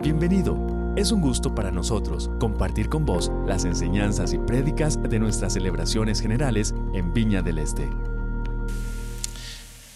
Bienvenido. 0.00 0.94
Es 0.96 1.10
un 1.10 1.20
gusto 1.20 1.56
para 1.56 1.72
nosotros 1.72 2.30
compartir 2.38 2.88
con 2.88 3.04
vos 3.04 3.32
las 3.48 3.64
enseñanzas 3.64 4.32
y 4.32 4.38
prédicas 4.38 4.96
de 5.02 5.18
nuestras 5.18 5.54
celebraciones 5.54 6.20
generales 6.20 6.72
en 6.94 7.12
Viña 7.12 7.42
del 7.42 7.58
Este. 7.58 7.88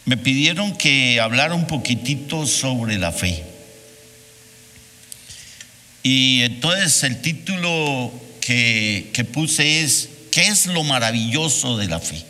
Me 0.05 0.17
pidieron 0.17 0.77
que 0.77 1.21
hablara 1.21 1.55
un 1.55 1.69
poquitito 1.69 2.49
sobre 2.49 2.99
la 2.99 3.13
fe. 3.13 3.45
Y 6.03 6.43
entonces 6.43 7.05
el 7.05 7.23
título 7.23 8.13
que, 8.41 9.13
que 9.15 9.25
puse 9.25 9.85
es, 9.85 10.09
¿qué 10.33 10.49
es 10.49 10.67
lo 10.67 10.83
maravilloso 10.83 11.79
de 11.79 11.87
la 11.87 12.01
fe? 12.01 12.25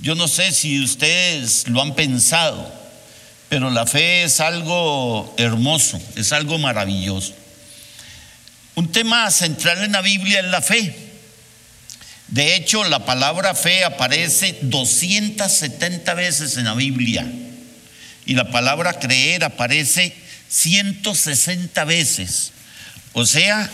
Yo 0.00 0.14
no 0.14 0.28
sé 0.28 0.50
si 0.50 0.82
ustedes 0.82 1.68
lo 1.68 1.82
han 1.82 1.94
pensado, 1.94 2.83
pero 3.48 3.70
la 3.70 3.86
fe 3.86 4.24
es 4.24 4.40
algo 4.40 5.34
hermoso, 5.38 6.00
es 6.16 6.32
algo 6.32 6.58
maravilloso. 6.58 7.34
Un 8.74 8.90
tema 8.90 9.30
central 9.30 9.84
en 9.84 9.92
la 9.92 10.00
Biblia 10.00 10.40
es 10.40 10.46
la 10.46 10.60
fe. 10.60 10.94
De 12.28 12.56
hecho, 12.56 12.84
la 12.84 13.04
palabra 13.04 13.54
fe 13.54 13.84
aparece 13.84 14.58
270 14.62 16.14
veces 16.14 16.56
en 16.56 16.64
la 16.64 16.74
Biblia 16.74 17.26
y 18.26 18.34
la 18.34 18.50
palabra 18.50 18.98
creer 18.98 19.44
aparece 19.44 20.14
160 20.48 21.84
veces. 21.84 22.52
O 23.12 23.26
sea, 23.26 23.70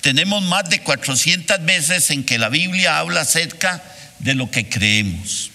tenemos 0.00 0.42
más 0.42 0.68
de 0.68 0.80
400 0.80 1.64
veces 1.64 2.10
en 2.10 2.24
que 2.24 2.38
la 2.38 2.50
Biblia 2.50 2.98
habla 2.98 3.22
acerca 3.22 3.82
de 4.18 4.34
lo 4.34 4.50
que 4.50 4.68
creemos. 4.68 5.50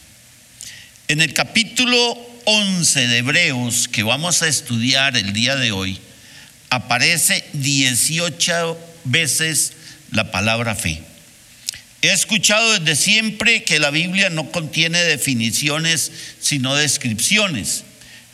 En 1.08 1.22
el 1.22 1.34
capítulo 1.34 2.18
11 2.52 3.08
de 3.08 3.18
Hebreos 3.20 3.88
que 3.88 4.02
vamos 4.02 4.42
a 4.42 4.48
estudiar 4.48 5.16
el 5.16 5.34
día 5.34 5.56
de 5.56 5.72
hoy, 5.72 6.00
aparece 6.72 7.48
18 7.54 8.76
veces 9.04 9.74
la 10.10 10.32
palabra 10.32 10.74
fe. 10.74 11.04
He 12.02 12.12
escuchado 12.12 12.80
desde 12.80 12.96
siempre 12.96 13.64
que 13.64 13.78
la 13.78 13.92
Biblia 13.92 14.32
no 14.32 14.50
contiene 14.50 14.98
definiciones, 15.04 16.12
sino 16.42 16.74
descripciones. 16.74 17.84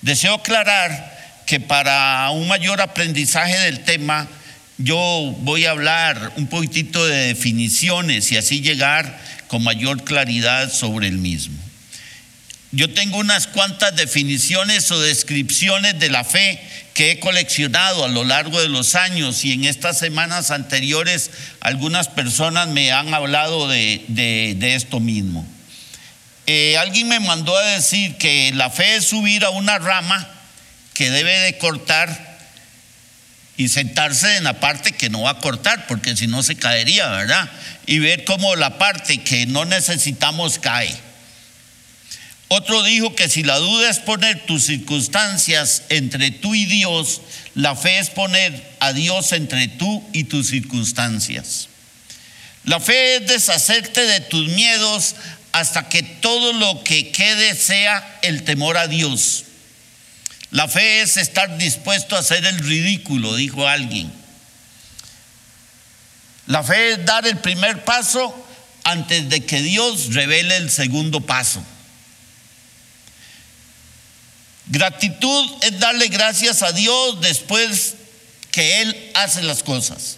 Deseo 0.02 0.36
aclarar 0.36 1.44
que 1.46 1.60
para 1.60 2.30
un 2.30 2.48
mayor 2.48 2.80
aprendizaje 2.80 3.58
del 3.58 3.84
tema, 3.84 4.30
yo 4.78 5.36
voy 5.42 5.66
a 5.66 5.72
hablar 5.72 6.32
un 6.38 6.48
poquitito 6.48 7.06
de 7.06 7.34
definiciones 7.34 8.32
y 8.32 8.38
así 8.38 8.62
llegar 8.62 9.22
con 9.50 9.62
mayor 9.62 10.06
claridad 10.06 10.72
sobre 10.72 11.10
el 11.10 11.18
mismo. 11.18 11.65
Yo 12.76 12.90
tengo 12.90 13.20
unas 13.20 13.48
cuantas 13.48 13.96
definiciones 13.96 14.92
o 14.92 15.00
descripciones 15.00 15.98
de 15.98 16.10
la 16.10 16.26
fe 16.26 16.60
que 16.94 17.12
he 17.12 17.20
coleccionado 17.22 18.04
a 18.04 18.10
lo 18.10 18.26
largo 18.26 18.60
de 18.60 18.68
los 18.68 18.96
años 18.96 19.46
y 19.46 19.54
en 19.54 19.64
estas 19.64 19.98
semanas 19.98 20.52
anteriores 20.52 21.32
algunas 21.62 22.10
personas 22.10 22.68
me 22.68 22.92
han 22.92 23.14
hablado 23.14 23.70
de, 23.70 24.58
esto 24.60 25.00
mismo. 25.00 25.48
Eh, 26.48 26.76
alguien 26.78 27.08
me 27.08 27.22
mandó 27.22 27.56
a 27.56 27.64
decir 27.64 28.18
que 28.18 28.52
la 28.54 28.70
fe 28.70 28.98
es 28.98 29.06
subir 29.06 29.46
a 29.46 29.52
una 29.52 29.80
rama 29.80 30.30
que 30.94 31.10
debe 31.10 31.32
de 31.40 31.58
cortar 31.58 32.38
y 33.56 33.70
sentarse 33.70 34.36
en 34.36 34.44
la 34.44 34.60
parte 34.60 34.92
que 34.92 35.10
no 35.10 35.22
va 35.22 35.30
a 35.30 35.40
cortar, 35.40 35.88
porque 35.88 36.18
si 36.18 36.28
no 36.28 36.44
se 36.44 36.58
caería, 36.58 37.08
¿verdad? 37.08 37.50
Y 37.86 38.00
ver 38.00 38.26
cómo 38.26 38.58
la 38.58 38.78
parte 38.78 39.24
que 39.24 39.46
no 39.46 39.64
necesitamos 39.64 40.60
cae. 40.60 40.94
Otro 42.48 42.84
dijo 42.84 43.16
que 43.16 43.28
si 43.28 43.44
la 43.44 43.58
duda 43.58 43.90
es 43.90 44.00
poner 44.00 44.46
tus 44.46 44.66
circunstancias 44.66 45.84
entre 45.90 46.30
tú 46.30 46.54
y 46.54 46.66
Dios, 46.66 47.22
la 47.56 47.76
fe 47.76 47.98
es 47.98 48.10
poner 48.12 48.76
a 48.80 48.94
Dios 48.94 49.32
entre 49.32 49.68
tú 49.68 50.04
y 50.14 50.26
tus 50.26 50.48
circunstancias. 50.50 51.70
La 52.66 52.80
fe 52.80 53.18
es 53.18 53.28
deshacerte 53.28 54.02
de 54.02 54.22
tus 54.22 54.48
miedos 54.50 55.16
hasta 55.54 55.90
que 55.90 56.04
todo 56.04 56.54
lo 56.54 56.84
que 56.84 57.12
quede 57.12 57.56
sea 57.56 58.20
el 58.22 58.44
temor 58.44 58.78
a 58.78 58.88
Dios. 58.88 59.46
La 60.52 60.68
fe 60.68 61.02
es 61.02 61.18
estar 61.18 61.58
dispuesto 61.58 62.16
a 62.16 62.20
hacer 62.20 62.46
el 62.46 62.60
ridículo, 62.60 63.36
dijo 63.36 63.68
alguien. 63.68 64.12
La 66.48 66.64
fe 66.64 66.92
es 66.92 67.06
dar 67.06 67.26
el 67.26 67.38
primer 67.38 67.84
paso 67.84 68.36
antes 68.84 69.30
de 69.30 69.44
que 69.46 69.62
Dios 69.62 70.14
revele 70.14 70.58
el 70.58 70.70
segundo 70.70 71.22
paso. 71.22 71.64
Gratitud 74.68 75.52
es 75.62 75.80
darle 75.80 76.08
gracias 76.08 76.64
a 76.64 76.72
Dios 76.72 77.22
después 77.22 77.96
que 78.52 78.82
Él 78.82 79.12
hace 79.14 79.44
las 79.44 79.64
cosas. 79.64 80.18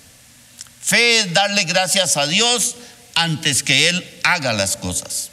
Fe 0.81 1.19
es 1.19 1.33
darle 1.33 1.65
gracias 1.65 2.15
a 2.17 2.27
Dios 2.27 2.75
antes 3.15 3.63
que 3.63 3.89
Él 3.89 4.05
haga 4.23 4.53
las 4.53 4.77
cosas. 4.77 5.31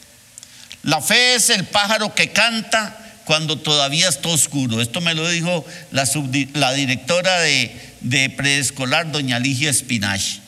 La 0.82 1.00
fe 1.00 1.34
es 1.34 1.50
el 1.50 1.64
pájaro 1.64 2.14
que 2.14 2.32
canta 2.32 2.98
cuando 3.24 3.58
todavía 3.58 4.08
está 4.08 4.28
oscuro. 4.28 4.80
Esto 4.80 5.00
me 5.00 5.14
lo 5.14 5.28
dijo 5.28 5.64
la, 5.90 6.72
directora 6.72 7.40
de, 7.40 8.34
preescolar, 8.36 9.10
doña 9.10 9.38
Ligia 9.38 9.70
Espinach. 9.70 10.40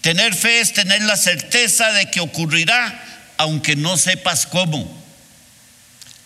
Tener 0.00 0.34
fe 0.34 0.60
es 0.60 0.74
tener 0.74 1.00
la 1.02 1.16
certeza 1.16 1.92
de 1.92 2.10
que 2.10 2.20
ocurrirá 2.20 3.02
aunque 3.38 3.76
no 3.76 3.96
sepas 3.96 4.46
cómo. 4.46 5.03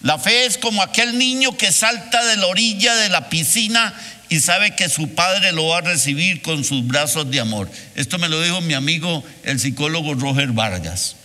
La 0.00 0.18
fe 0.18 0.46
es 0.46 0.58
como 0.58 0.82
aquel 0.82 1.18
niño 1.18 1.56
que 1.56 1.72
salta 1.72 2.24
de 2.24 2.36
la 2.36 2.46
orilla 2.46 2.94
de 2.94 3.08
la 3.08 3.28
piscina 3.28 3.92
y 4.28 4.40
sabe 4.40 4.76
que 4.76 4.88
su 4.88 5.14
padre 5.14 5.52
lo 5.52 5.66
va 5.68 5.78
a 5.78 5.82
recibir 5.82 6.42
con 6.42 6.64
sus 6.64 6.86
brazos 6.86 7.30
de 7.30 7.40
amor. 7.40 7.70
Esto 7.94 8.18
me 8.18 8.28
lo 8.28 8.40
dijo 8.40 8.60
mi 8.60 8.74
amigo 8.74 9.24
el 9.42 9.58
psicólogo 9.58 10.14
Roger 10.14 10.48
Vargas. 10.48 11.16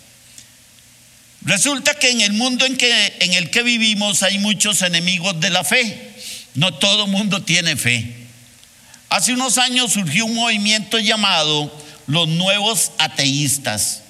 Resulta 1.45 1.93
que 1.95 2.09
en 2.09 2.21
el 2.21 2.33
mundo 2.33 2.65
en, 2.65 2.77
que, 2.77 3.17
en 3.19 3.33
el 3.33 3.49
que 3.49 3.63
vivimos 3.63 4.23
hay 4.23 4.39
muchos 4.39 4.81
enemigos 4.81 5.39
de 5.39 5.49
la 5.49 5.63
fe. 5.63 6.13
No 6.55 6.73
todo 6.73 7.05
mundo 7.07 7.43
tiene 7.43 7.75
fe. 7.75 8.15
Hace 9.09 9.33
unos 9.33 9.57
años 9.57 9.93
surgió 9.93 10.25
un 10.25 10.35
movimiento 10.35 10.97
llamado 10.97 11.71
los 12.07 12.27
nuevos 12.27 12.91
ateístas. 12.97 14.01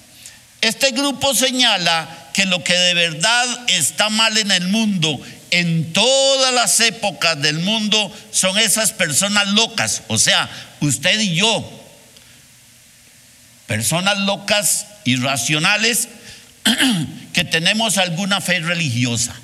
Este 0.62 0.92
grupo 0.92 1.34
señala 1.34 2.23
que 2.34 2.46
lo 2.46 2.64
que 2.64 2.74
de 2.74 2.94
verdad 2.94 3.48
está 3.68 4.10
mal 4.10 4.38
en 4.38 4.52
el 4.52 4.68
mundo, 4.68 5.22
en 5.52 5.94
todas 5.94 6.54
las 6.54 6.80
épocas 6.80 7.42
del 7.42 7.60
mundo, 7.60 8.12
son 8.32 8.58
esas 8.58 8.92
personas 8.92 9.48
locas, 9.50 10.02
o 10.08 10.18
sea, 10.18 10.50
usted 10.80 11.20
y 11.20 11.36
yo, 11.36 11.84
personas 13.68 14.18
locas, 14.20 14.88
irracionales, 15.06 16.10
que 17.34 17.44
tenemos 17.44 17.98
alguna 17.98 18.42
fe 18.42 18.60
religiosa. 18.60 19.36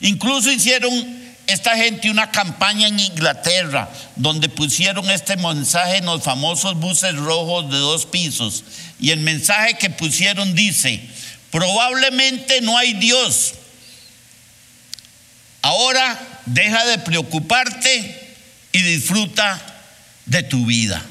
Incluso 0.00 0.50
hicieron 0.50 1.21
esta 1.46 1.76
gente 1.76 2.10
una 2.10 2.30
campaña 2.30 2.88
en 2.88 2.98
Inglaterra 2.98 3.88
donde 4.16 4.48
pusieron 4.48 5.10
este 5.10 5.36
mensaje 5.36 5.98
en 5.98 6.06
los 6.06 6.22
famosos 6.22 6.76
buses 6.76 7.14
rojos 7.16 7.70
de 7.70 7.78
dos 7.78 8.06
pisos. 8.06 8.64
Y 9.00 9.10
el 9.10 9.20
mensaje 9.20 9.74
que 9.74 9.90
pusieron 9.90 10.54
dice, 10.54 11.00
probablemente 11.50 12.60
no 12.60 12.76
hay 12.78 12.94
Dios. 12.94 13.54
Ahora 15.62 16.18
deja 16.46 16.84
de 16.86 16.98
preocuparte 16.98 18.36
y 18.72 18.82
disfruta 18.82 19.60
de 20.26 20.42
tu 20.42 20.66
vida. 20.66 21.02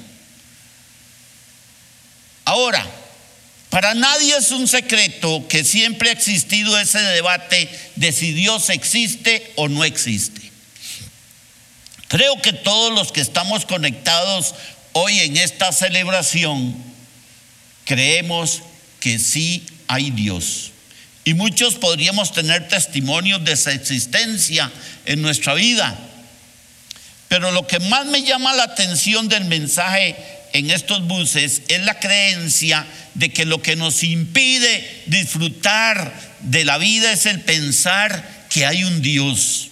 Ahora, 2.45 2.85
para 3.71 3.93
nadie 3.93 4.35
es 4.35 4.51
un 4.51 4.67
secreto 4.67 5.47
que 5.47 5.63
siempre 5.63 6.09
ha 6.09 6.11
existido 6.11 6.77
ese 6.77 6.99
debate 6.99 7.69
de 7.95 8.11
si 8.11 8.33
Dios 8.33 8.69
existe 8.69 9.53
o 9.55 9.69
no 9.69 9.85
existe. 9.85 10.41
Creo 12.09 12.41
que 12.41 12.51
todos 12.51 12.93
los 12.93 13.13
que 13.13 13.21
estamos 13.21 13.65
conectados 13.65 14.55
hoy 14.91 15.21
en 15.21 15.37
esta 15.37 15.71
celebración 15.71 16.75
creemos 17.85 18.61
que 18.99 19.17
sí 19.17 19.65
hay 19.87 20.11
Dios. 20.11 20.71
Y 21.23 21.33
muchos 21.33 21.75
podríamos 21.75 22.33
tener 22.33 22.67
testimonios 22.67 23.41
de 23.45 23.53
esa 23.53 23.71
existencia 23.71 24.69
en 25.05 25.21
nuestra 25.21 25.53
vida. 25.53 25.97
Pero 27.29 27.51
lo 27.51 27.65
que 27.65 27.79
más 27.79 28.05
me 28.07 28.23
llama 28.23 28.53
la 28.53 28.63
atención 28.63 29.29
del 29.29 29.45
mensaje 29.45 30.40
en 30.53 30.69
estos 30.71 31.07
buses 31.07 31.61
es 31.67 31.81
la 31.81 31.99
creencia 31.99 32.85
de 33.13 33.31
que 33.31 33.45
lo 33.45 33.61
que 33.61 33.75
nos 33.75 34.03
impide 34.03 35.03
disfrutar 35.07 36.13
de 36.41 36.65
la 36.65 36.77
vida 36.77 37.11
es 37.11 37.25
el 37.25 37.41
pensar 37.41 38.47
que 38.49 38.65
hay 38.65 38.83
un 38.83 39.01
Dios. 39.01 39.69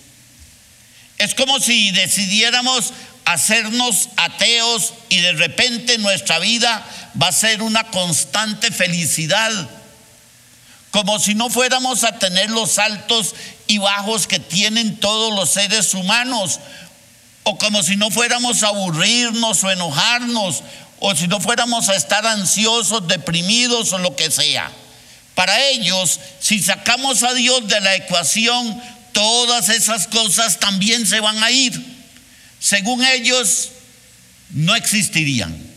Es 1.18 1.36
como 1.36 1.60
si 1.60 1.92
decidiéramos 1.92 2.94
hacernos 3.26 4.10
ateos 4.16 4.94
y 5.10 5.20
de 5.20 5.34
repente 5.34 5.98
nuestra 5.98 6.40
vida 6.40 6.86
va 7.22 7.28
a 7.28 7.34
ser 7.34 7.62
una 7.62 7.84
constante 7.86 8.72
felicidad. 8.72 9.52
Como 10.92 11.20
si 11.20 11.36
no 11.36 11.50
fuéramos 11.50 12.04
a 12.04 12.18
tener 12.18 12.50
los 12.50 12.80
altos 12.80 13.36
y 13.68 13.78
bajos 13.78 14.26
que 14.26 14.40
tienen 14.40 14.98
todos 14.98 15.36
los 15.36 15.52
seres 15.52 15.94
humanos 15.94 16.60
o 17.44 17.58
como 17.58 17.84
si 17.84 17.96
no 17.96 18.12
fuéramos 18.12 18.64
a 18.64 18.68
aburrirnos 18.68 19.64
o 19.64 19.72
enojarnos, 19.72 20.64
o 21.00 21.16
si 21.16 21.28
no 21.28 21.40
fuéramos 21.40 21.90
a 21.90 21.96
estar 21.96 22.26
ansiosos, 22.26 23.08
deprimidos 23.08 23.94
o 23.94 23.98
lo 23.98 24.16
que 24.16 24.30
sea. 24.30 24.72
Para 25.36 25.60
ellos, 25.70 26.20
si 26.42 26.62
sacamos 26.62 27.24
a 27.24 27.34
Dios 27.34 27.68
de 27.68 27.80
la 27.80 27.96
ecuación, 27.96 28.82
todas 29.14 29.70
esas 29.70 30.08
cosas 30.08 30.60
también 30.60 31.08
se 31.08 31.22
van 31.22 31.42
a 31.44 31.52
ir. 31.52 31.82
Según 32.60 33.06
ellos, 33.06 33.70
no 34.50 34.76
existirían. 34.76 35.70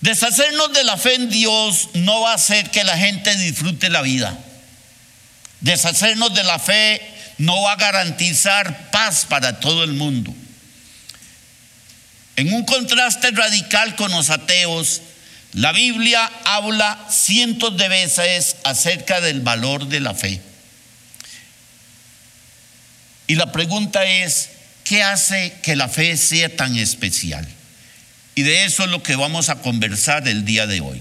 Deshacernos 0.00 0.72
de 0.72 0.84
la 0.84 0.96
fe 0.96 1.14
en 1.14 1.30
Dios 1.30 1.88
no 1.94 2.20
va 2.20 2.32
a 2.32 2.34
hacer 2.36 2.70
que 2.70 2.84
la 2.84 2.96
gente 2.96 3.34
disfrute 3.36 3.90
la 3.90 4.02
vida. 4.02 4.38
Deshacernos 5.60 6.34
de 6.34 6.42
la 6.42 6.58
fe 6.58 7.13
no 7.38 7.62
va 7.62 7.72
a 7.72 7.76
garantizar 7.76 8.90
paz 8.90 9.26
para 9.28 9.60
todo 9.60 9.84
el 9.84 9.92
mundo. 9.92 10.34
En 12.36 12.52
un 12.52 12.64
contraste 12.64 13.30
radical 13.30 13.94
con 13.96 14.10
los 14.10 14.30
ateos, 14.30 15.02
la 15.52 15.72
Biblia 15.72 16.30
habla 16.44 16.98
cientos 17.08 17.76
de 17.76 17.88
veces 17.88 18.56
acerca 18.64 19.20
del 19.20 19.40
valor 19.40 19.86
de 19.86 20.00
la 20.00 20.14
fe. 20.14 20.40
Y 23.26 23.36
la 23.36 23.52
pregunta 23.52 24.04
es, 24.04 24.50
¿qué 24.82 25.02
hace 25.02 25.54
que 25.62 25.76
la 25.76 25.88
fe 25.88 26.16
sea 26.16 26.54
tan 26.54 26.76
especial? 26.76 27.48
Y 28.34 28.42
de 28.42 28.64
eso 28.64 28.84
es 28.84 28.90
lo 28.90 29.02
que 29.02 29.14
vamos 29.14 29.48
a 29.48 29.60
conversar 29.60 30.26
el 30.26 30.44
día 30.44 30.66
de 30.66 30.80
hoy. 30.80 31.00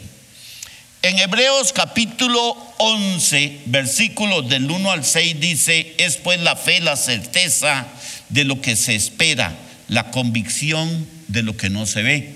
En 1.05 1.19
Hebreos 1.19 1.73
capítulo 1.73 2.55
11, 2.77 3.63
versículos 3.65 4.47
del 4.47 4.71
1 4.71 4.89
al 4.89 5.03
6 5.03 5.37
dice, 5.37 5.95
es 5.97 6.15
pues 6.15 6.39
la 6.39 6.55
fe 6.55 6.79
la 6.79 6.95
certeza 6.95 7.87
de 8.29 8.45
lo 8.45 8.61
que 8.61 8.77
se 8.77 8.95
espera, 8.95 9.53
la 9.89 10.11
convicción 10.11 11.05
de 11.27 11.43
lo 11.43 11.57
que 11.57 11.69
no 11.69 11.85
se 11.85 12.03
ve. 12.03 12.33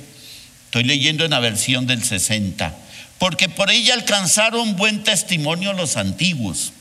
Estoy 0.65 0.83
leyendo 0.83 1.23
en 1.23 1.31
la 1.31 1.39
versión 1.39 1.87
del 1.87 2.03
60, 2.03 2.75
porque 3.19 3.47
por 3.47 3.71
ella 3.71 3.93
alcanzaron 3.93 4.75
buen 4.75 5.01
testimonio 5.01 5.71
los 5.71 5.95
antiguos. 5.95 6.73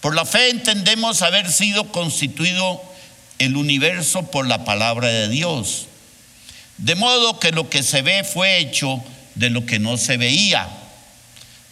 Por 0.00 0.14
la 0.14 0.24
fe 0.24 0.48
entendemos 0.48 1.20
haber 1.20 1.52
sido 1.52 1.92
constituido 1.92 2.82
el 3.38 3.58
universo 3.58 4.30
por 4.30 4.46
la 4.46 4.64
palabra 4.64 5.08
de 5.08 5.28
Dios. 5.28 5.84
De 6.78 6.94
modo 6.94 7.38
que 7.38 7.52
lo 7.52 7.68
que 7.68 7.82
se 7.82 8.00
ve 8.00 8.24
fue 8.24 8.56
hecho 8.56 9.04
de 9.34 9.50
lo 9.50 9.66
que 9.66 9.78
no 9.78 9.98
se 9.98 10.16
veía. 10.16 10.77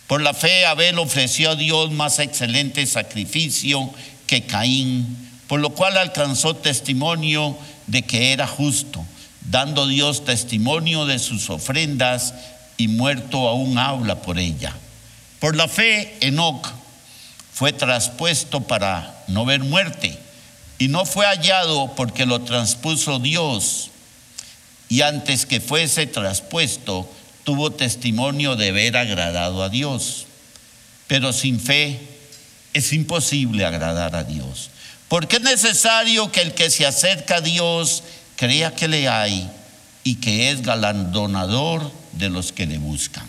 Por 0.07 0.23
la 0.23 0.35
fe 0.35 0.67
Abel 0.67 0.99
ofreció 0.99 1.51
a 1.51 1.57
Dios 1.57 1.91
más 1.91 2.19
excelente 2.21 2.87
sacrificio 2.87 3.91
que 4.27 4.47
Caín, 4.47 5.17
por 5.49 5.61
lo 5.61 5.71
cual 5.71 5.99
alcanzó 5.99 6.55
testimonio 6.55 7.57
de 7.87 8.03
que 8.03 8.33
era 8.33 8.47
justo, 8.47 9.05
dando 9.51 9.87
Dios 9.87 10.25
testimonio 10.25 11.07
de 11.07 11.19
sus 11.19 11.51
ofrendas 11.51 12.35
y 12.77 12.89
muerto 12.89 13.49
aún 13.49 13.79
habla 13.79 14.23
por 14.23 14.39
ella. 14.39 14.75
Por 15.41 15.57
la 15.57 15.69
fe 15.69 16.17
Enoc 16.21 16.69
fue 17.53 17.73
traspuesto 17.73 18.61
para 18.61 19.25
no 19.29 19.45
ver 19.45 19.61
muerte 19.61 20.19
y 20.79 20.89
no 20.89 21.05
fue 21.05 21.27
hallado 21.27 21.95
porque 21.97 22.27
lo 22.27 22.43
transpuso 22.43 23.19
Dios. 23.19 23.91
Y 24.89 25.01
antes 25.03 25.47
que 25.47 25.61
fuese 25.61 26.07
traspuesto, 26.07 27.11
tuvo 27.47 27.71
testimonio 27.71 28.57
de 28.57 28.71
haber 28.71 28.97
agradado 28.97 29.63
a 29.63 29.69
Dios. 29.69 30.27
Pero 31.07 31.33
sin 31.33 31.61
fe 31.61 32.01
es 32.75 32.93
imposible 32.93 33.65
agradar 33.65 34.17
a 34.17 34.25
Dios. 34.25 34.71
Porque 35.07 35.37
es 35.37 35.43
necesario 35.43 36.33
que 36.33 36.41
el 36.41 36.55
que 36.55 36.71
se 36.71 36.85
acerca 36.85 37.37
a 37.37 37.41
Dios 37.41 38.03
crea 38.35 38.75
que 38.75 38.89
le 38.89 39.09
hay 39.09 39.49
y 40.03 40.17
que 40.17 40.51
es 40.51 40.63
galardonador 40.63 41.89
de 42.15 42.31
los 42.31 42.51
que 42.51 42.67
le 42.67 42.79
buscan. 42.79 43.29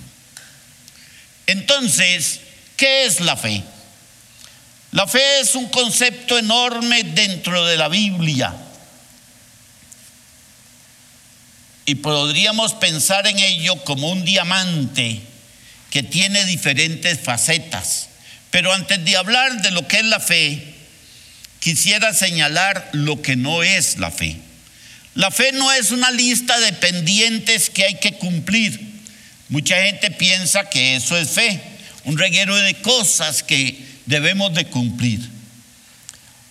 Entonces, 1.46 2.40
¿qué 2.76 3.06
es 3.06 3.20
la 3.20 3.38
fe? 3.38 3.64
La 4.94 5.06
fe 5.06 5.42
es 5.42 5.54
un 5.54 5.68
concepto 5.68 6.40
enorme 6.40 7.04
dentro 7.04 7.66
de 7.66 7.78
la 7.78 7.88
Biblia 7.88 8.56
y 11.90 11.96
podríamos 11.96 12.74
pensar 12.74 13.28
en 13.28 13.40
ello 13.40 13.82
como 13.86 14.12
un 14.12 14.26
diamante 14.26 15.22
que 15.90 16.04
tiene 16.04 16.44
diferentes 16.44 17.18
facetas. 17.22 18.10
Pero 18.52 18.74
antes 18.74 19.04
de 19.06 19.16
hablar 19.16 19.62
de 19.62 19.72
lo 19.72 19.88
que 19.88 20.00
es 20.00 20.04
la 20.04 20.20
fe, 20.20 20.76
quisiera 21.62 22.14
señalar 22.14 22.90
lo 22.92 23.22
que 23.22 23.38
no 23.38 23.64
es 23.64 24.00
la 24.00 24.12
fe. 24.12 24.36
La 25.16 25.32
fe 25.32 25.54
no 25.54 25.72
es 25.72 25.92
una 25.92 26.12
lista 26.12 26.60
de 26.60 26.74
pendientes 26.74 27.70
que 27.70 27.86
hay 27.86 27.96
que 27.96 28.16
cumplir. 28.18 28.82
Mucha 29.48 29.82
gente 29.82 30.12
piensa 30.12 30.70
que 30.70 30.98
eso 30.98 31.18
es 31.18 31.30
fe, 31.30 31.62
un 32.04 32.18
reguero 32.18 32.54
de 32.58 32.76
cosas 32.82 33.44
que 33.44 33.82
debemos 34.06 34.54
de 34.54 34.66
cumplir. 34.66 35.22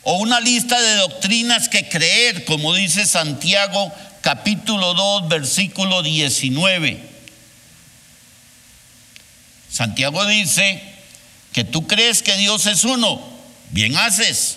O 0.03 0.17
una 0.17 0.41
lista 0.41 0.81
de 0.81 0.95
doctrinas 0.95 1.69
que 1.69 1.91
creer, 1.91 2.47
como 2.47 2.73
dice 2.75 3.05
Santiago 3.05 3.93
capítulo 4.27 4.93
2, 4.95 5.29
versículo 5.29 6.03
19. 6.03 7.01
Santiago 9.71 10.27
dice 10.27 10.83
que 11.53 11.63
tú 11.63 11.87
crees 11.87 12.25
que 12.25 12.37
Dios 12.37 12.67
es 12.67 12.83
uno, 12.83 13.23
bien 13.71 13.97
haces. 13.97 14.57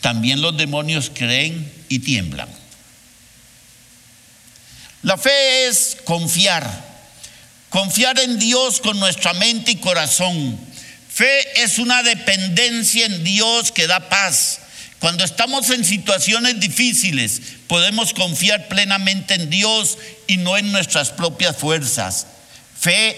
También 0.00 0.40
los 0.40 0.56
demonios 0.56 1.10
creen 1.12 1.72
y 1.88 1.98
tiemblan. 1.98 2.48
La 5.02 5.18
fe 5.18 5.66
es 5.66 5.96
confiar, 6.04 6.70
confiar 7.70 8.20
en 8.20 8.38
Dios 8.38 8.78
con 8.78 9.00
nuestra 9.00 9.34
mente 9.34 9.72
y 9.72 9.76
corazón. 9.78 10.56
Fe 11.12 11.64
es 11.64 11.80
una 11.80 12.04
dependencia 12.04 13.06
en 13.06 13.24
Dios 13.24 13.72
que 13.72 13.88
da 13.88 14.08
paz, 14.08 14.60
cuando 15.00 15.24
estamos 15.24 15.70
en 15.70 15.84
situaciones 15.84 16.58
difíciles, 16.58 17.40
podemos 17.68 18.12
confiar 18.14 18.66
plenamente 18.68 19.34
en 19.34 19.48
Dios 19.48 19.96
y 20.26 20.38
no 20.38 20.56
en 20.58 20.72
nuestras 20.72 21.10
propias 21.10 21.56
fuerzas. 21.56 22.26
Fe 22.78 23.16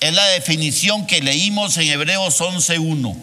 es 0.00 0.12
la 0.12 0.26
definición 0.30 1.06
que 1.06 1.22
leímos 1.22 1.76
en 1.76 1.88
Hebreos 1.88 2.40
11.1, 2.40 3.16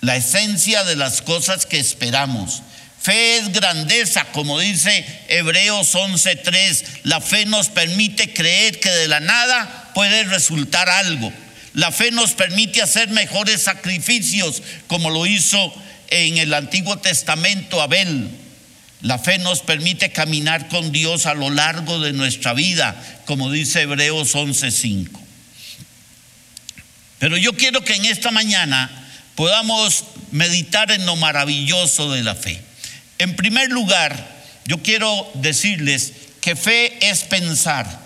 la 0.00 0.16
esencia 0.16 0.82
de 0.84 0.96
las 0.96 1.20
cosas 1.20 1.66
que 1.66 1.78
esperamos. 1.78 2.62
Fe 3.00 3.36
es 3.36 3.52
grandeza, 3.52 4.24
como 4.32 4.58
dice 4.58 5.06
Hebreos 5.28 5.94
11.3. 5.94 6.84
La 7.04 7.20
fe 7.20 7.46
nos 7.46 7.68
permite 7.68 8.32
creer 8.32 8.80
que 8.80 8.90
de 8.90 9.08
la 9.08 9.20
nada 9.20 9.90
puede 9.94 10.24
resultar 10.24 10.88
algo. 10.88 11.32
La 11.72 11.92
fe 11.92 12.10
nos 12.10 12.32
permite 12.32 12.82
hacer 12.82 13.08
mejores 13.10 13.62
sacrificios, 13.62 14.62
como 14.86 15.08
lo 15.08 15.26
hizo 15.26 15.72
en 16.10 16.38
el 16.38 16.52
Antiguo 16.52 16.98
Testamento 16.98 17.80
Abel. 17.80 18.30
La 19.02 19.18
fe 19.18 19.38
nos 19.38 19.60
permite 19.60 20.12
caminar 20.12 20.68
con 20.68 20.92
Dios 20.92 21.26
a 21.26 21.34
lo 21.34 21.48
largo 21.48 22.00
de 22.00 22.12
nuestra 22.12 22.52
vida, 22.52 22.94
como 23.24 23.50
dice 23.50 23.82
Hebreos 23.82 24.34
11:5. 24.34 25.18
Pero 27.18 27.36
yo 27.36 27.54
quiero 27.54 27.82
que 27.84 27.94
en 27.94 28.04
esta 28.04 28.30
mañana 28.30 28.90
podamos 29.34 30.04
meditar 30.32 30.90
en 30.90 31.06
lo 31.06 31.16
maravilloso 31.16 32.10
de 32.12 32.22
la 32.22 32.34
fe. 32.34 32.62
En 33.18 33.36
primer 33.36 33.70
lugar, 33.70 34.40
yo 34.66 34.82
quiero 34.82 35.30
decirles 35.34 36.12
que 36.40 36.56
fe 36.56 37.08
es 37.08 37.22
pensar 37.22 38.00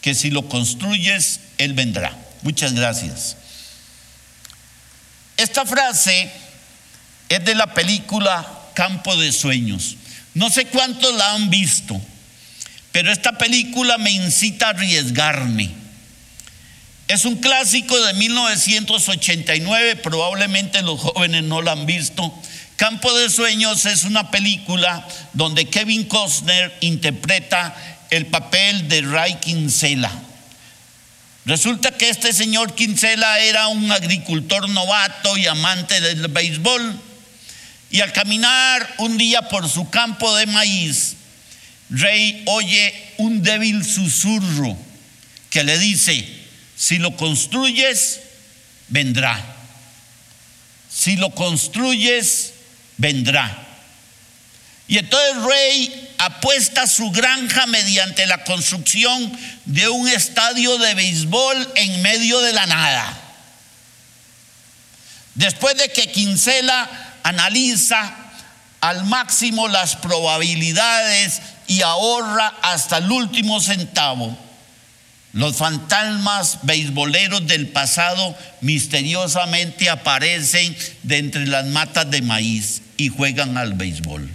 que 0.00 0.14
si 0.14 0.30
lo 0.30 0.48
construyes, 0.48 1.40
Él 1.58 1.72
vendrá. 1.72 2.16
Muchas 2.42 2.72
gracias. 2.74 3.36
Esta 5.36 5.66
frase 5.66 6.30
es 7.28 7.44
de 7.44 7.54
la 7.54 7.74
película 7.74 8.46
Campo 8.74 9.16
de 9.16 9.32
Sueños. 9.32 9.96
No 10.34 10.50
sé 10.50 10.66
cuántos 10.66 11.14
la 11.14 11.32
han 11.32 11.50
visto, 11.50 12.00
pero 12.92 13.10
esta 13.10 13.38
película 13.38 13.98
me 13.98 14.10
incita 14.10 14.66
a 14.66 14.70
arriesgarme. 14.70 15.70
Es 17.08 17.24
un 17.24 17.36
clásico 17.36 17.98
de 17.98 18.14
1989, 18.14 19.96
probablemente 19.96 20.82
los 20.82 21.00
jóvenes 21.00 21.44
no 21.44 21.62
la 21.62 21.72
han 21.72 21.86
visto. 21.86 22.32
Campo 22.76 23.12
de 23.14 23.30
Sueños 23.30 23.86
es 23.86 24.04
una 24.04 24.30
película 24.30 25.06
donde 25.32 25.68
Kevin 25.68 26.04
Costner 26.04 26.76
interpreta 26.80 27.74
el 28.10 28.26
papel 28.26 28.88
de 28.88 29.02
Ray 29.02 29.36
Kinsella. 29.36 30.12
Resulta 31.46 31.92
que 31.92 32.10
este 32.10 32.32
señor 32.32 32.74
Kinsella 32.74 33.38
era 33.38 33.68
un 33.68 33.90
agricultor 33.92 34.68
novato 34.68 35.36
y 35.36 35.46
amante 35.46 36.00
del 36.00 36.26
béisbol 36.28 37.00
y 37.96 38.02
al 38.02 38.12
caminar 38.12 38.94
un 38.98 39.16
día 39.16 39.48
por 39.48 39.66
su 39.70 39.88
campo 39.88 40.36
de 40.36 40.44
maíz, 40.44 41.14
Rey 41.88 42.42
oye 42.44 42.92
un 43.16 43.42
débil 43.42 43.86
susurro 43.86 44.76
que 45.48 45.64
le 45.64 45.78
dice, 45.78 46.28
si 46.76 46.98
lo 46.98 47.16
construyes, 47.16 48.20
vendrá. 48.88 49.42
Si 50.90 51.16
lo 51.16 51.30
construyes, 51.30 52.52
vendrá. 52.98 53.66
Y 54.88 54.98
entonces 54.98 55.30
el 55.34 55.48
rey 55.48 56.10
apuesta 56.18 56.86
su 56.86 57.10
granja 57.12 57.66
mediante 57.66 58.26
la 58.26 58.44
construcción 58.44 59.32
de 59.64 59.88
un 59.88 60.06
estadio 60.06 60.76
de 60.76 60.92
béisbol 60.92 61.72
en 61.76 62.02
medio 62.02 62.42
de 62.42 62.52
la 62.52 62.66
nada. 62.66 63.22
Después 65.34 65.78
de 65.78 65.90
que 65.90 66.12
Quincela 66.12 67.05
analiza 67.26 68.14
al 68.80 69.04
máximo 69.04 69.66
las 69.66 69.96
probabilidades 69.96 71.42
y 71.66 71.82
ahorra 71.82 72.54
hasta 72.62 72.98
el 72.98 73.10
último 73.10 73.60
centavo, 73.60 74.38
los 75.32 75.56
fantasmas 75.56 76.60
beisboleros 76.62 77.44
del 77.48 77.66
pasado 77.68 78.36
misteriosamente 78.60 79.90
aparecen 79.90 80.76
de 81.02 81.18
entre 81.18 81.46
las 81.48 81.66
matas 81.66 82.08
de 82.12 82.22
maíz 82.22 82.82
y 82.96 83.08
juegan 83.08 83.58
al 83.58 83.74
béisbol. 83.74 84.30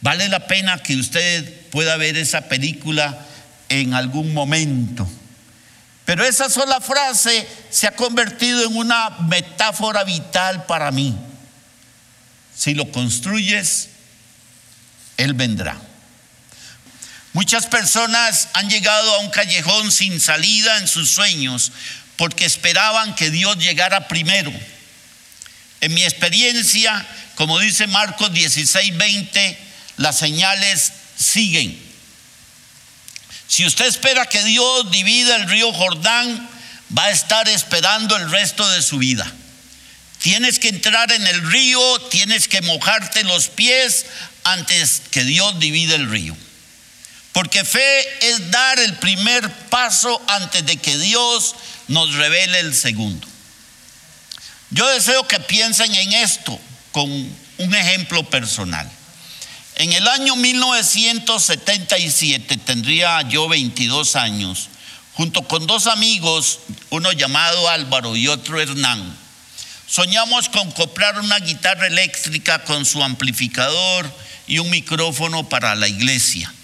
Vale 0.00 0.30
la 0.30 0.46
pena 0.46 0.78
que 0.78 0.96
usted 0.96 1.68
pueda 1.70 1.98
ver 1.98 2.16
esa 2.16 2.48
película 2.48 3.18
en 3.68 3.92
algún 3.92 4.32
momento. 4.32 5.06
Pero 6.12 6.26
esa 6.26 6.50
sola 6.50 6.78
frase 6.78 7.48
se 7.70 7.86
ha 7.86 7.96
convertido 7.96 8.62
en 8.66 8.76
una 8.76 9.08
metáfora 9.20 10.04
vital 10.04 10.66
para 10.66 10.90
mí. 10.90 11.16
Si 12.54 12.74
lo 12.74 12.92
construyes, 12.92 13.88
Él 15.16 15.32
vendrá. 15.32 15.80
Muchas 17.32 17.64
personas 17.64 18.48
han 18.52 18.68
llegado 18.68 19.14
a 19.14 19.20
un 19.20 19.30
callejón 19.30 19.90
sin 19.90 20.20
salida 20.20 20.76
en 20.76 20.86
sus 20.86 21.10
sueños 21.10 21.72
porque 22.16 22.44
esperaban 22.44 23.14
que 23.14 23.30
Dios 23.30 23.56
llegara 23.56 24.06
primero. 24.06 24.52
En 25.80 25.94
mi 25.94 26.02
experiencia, 26.02 27.06
como 27.36 27.58
dice 27.58 27.86
Marcos 27.86 28.34
16, 28.34 28.98
20, 28.98 29.58
las 29.96 30.18
señales 30.18 30.92
siguen. 31.16 31.91
Si 33.52 33.66
usted 33.66 33.84
espera 33.84 34.24
que 34.24 34.42
Dios 34.44 34.90
divida 34.90 35.36
el 35.36 35.46
río 35.46 35.74
Jordán, 35.74 36.48
va 36.96 37.04
a 37.04 37.10
estar 37.10 37.46
esperando 37.50 38.16
el 38.16 38.30
resto 38.30 38.66
de 38.70 38.80
su 38.80 38.96
vida. 38.96 39.30
Tienes 40.22 40.58
que 40.58 40.70
entrar 40.70 41.12
en 41.12 41.26
el 41.26 41.50
río, 41.50 41.98
tienes 42.08 42.48
que 42.48 42.62
mojarte 42.62 43.24
los 43.24 43.48
pies 43.48 44.06
antes 44.44 45.02
que 45.10 45.22
Dios 45.24 45.60
divida 45.60 45.96
el 45.96 46.08
río. 46.08 46.34
Porque 47.32 47.62
fe 47.62 48.26
es 48.30 48.50
dar 48.50 48.78
el 48.78 48.94
primer 48.94 49.46
paso 49.68 50.22
antes 50.28 50.64
de 50.64 50.78
que 50.78 50.96
Dios 50.96 51.54
nos 51.88 52.14
revele 52.14 52.58
el 52.58 52.74
segundo. 52.74 53.28
Yo 54.70 54.88
deseo 54.88 55.28
que 55.28 55.40
piensen 55.40 55.94
en 55.94 56.14
esto 56.14 56.58
con 56.90 57.10
un 57.58 57.74
ejemplo 57.74 58.24
personal. 58.30 58.90
En 59.82 59.92
el 59.92 60.06
año 60.06 60.36
1977, 60.36 62.56
tendría 62.58 63.20
yo 63.22 63.48
22 63.48 64.14
años, 64.14 64.68
junto 65.14 65.42
con 65.42 65.66
dos 65.66 65.88
amigos, 65.88 66.60
uno 66.90 67.10
llamado 67.10 67.68
Álvaro 67.68 68.14
y 68.14 68.28
otro 68.28 68.60
Hernán, 68.60 69.18
soñamos 69.88 70.48
con 70.50 70.70
comprar 70.70 71.18
una 71.18 71.40
guitarra 71.40 71.88
eléctrica 71.88 72.62
con 72.62 72.86
su 72.86 73.02
amplificador 73.02 74.08
y 74.46 74.60
un 74.60 74.70
micrófono 74.70 75.48
para 75.48 75.74
la 75.74 75.88
iglesia. 75.88 76.54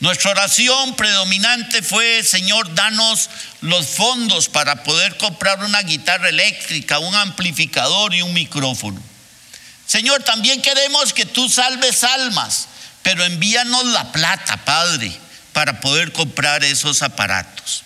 Nuestra 0.00 0.32
oración 0.32 0.96
predominante 0.96 1.82
fue, 1.82 2.24
Señor, 2.24 2.74
danos 2.74 3.30
los 3.60 3.86
fondos 3.86 4.48
para 4.48 4.82
poder 4.82 5.16
comprar 5.18 5.62
una 5.62 5.82
guitarra 5.82 6.30
eléctrica, 6.30 6.98
un 6.98 7.14
amplificador 7.14 8.12
y 8.12 8.22
un 8.22 8.32
micrófono. 8.32 9.00
Señor, 9.88 10.22
también 10.22 10.60
queremos 10.60 11.14
que 11.14 11.24
tú 11.24 11.48
salves 11.48 12.04
almas, 12.04 12.68
pero 13.02 13.24
envíanos 13.24 13.86
la 13.86 14.12
plata, 14.12 14.58
Padre, 14.58 15.10
para 15.54 15.80
poder 15.80 16.12
comprar 16.12 16.62
esos 16.62 17.00
aparatos. 17.00 17.84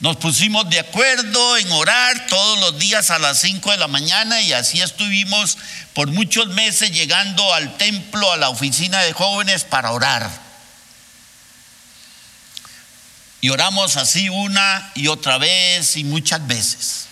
Nos 0.00 0.18
pusimos 0.18 0.68
de 0.68 0.78
acuerdo 0.78 1.56
en 1.56 1.72
orar 1.72 2.26
todos 2.26 2.58
los 2.58 2.78
días 2.78 3.10
a 3.10 3.18
las 3.18 3.40
5 3.40 3.70
de 3.70 3.78
la 3.78 3.88
mañana 3.88 4.42
y 4.42 4.52
así 4.52 4.82
estuvimos 4.82 5.56
por 5.94 6.08
muchos 6.08 6.48
meses 6.48 6.90
llegando 6.90 7.54
al 7.54 7.78
templo, 7.78 8.30
a 8.30 8.36
la 8.36 8.50
oficina 8.50 9.00
de 9.00 9.14
jóvenes 9.14 9.64
para 9.64 9.92
orar. 9.92 10.30
Y 13.40 13.48
oramos 13.48 13.96
así 13.96 14.28
una 14.28 14.92
y 14.94 15.08
otra 15.08 15.38
vez 15.38 15.96
y 15.96 16.04
muchas 16.04 16.46
veces. 16.46 17.09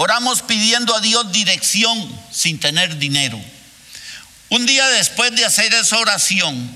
Oramos 0.00 0.42
pidiendo 0.42 0.94
a 0.94 1.00
Dios 1.00 1.32
dirección 1.32 2.20
sin 2.30 2.60
tener 2.60 2.98
dinero. 2.98 3.36
Un 4.48 4.64
día 4.64 4.86
después 4.90 5.34
de 5.34 5.44
hacer 5.44 5.74
esa 5.74 5.98
oración, 5.98 6.70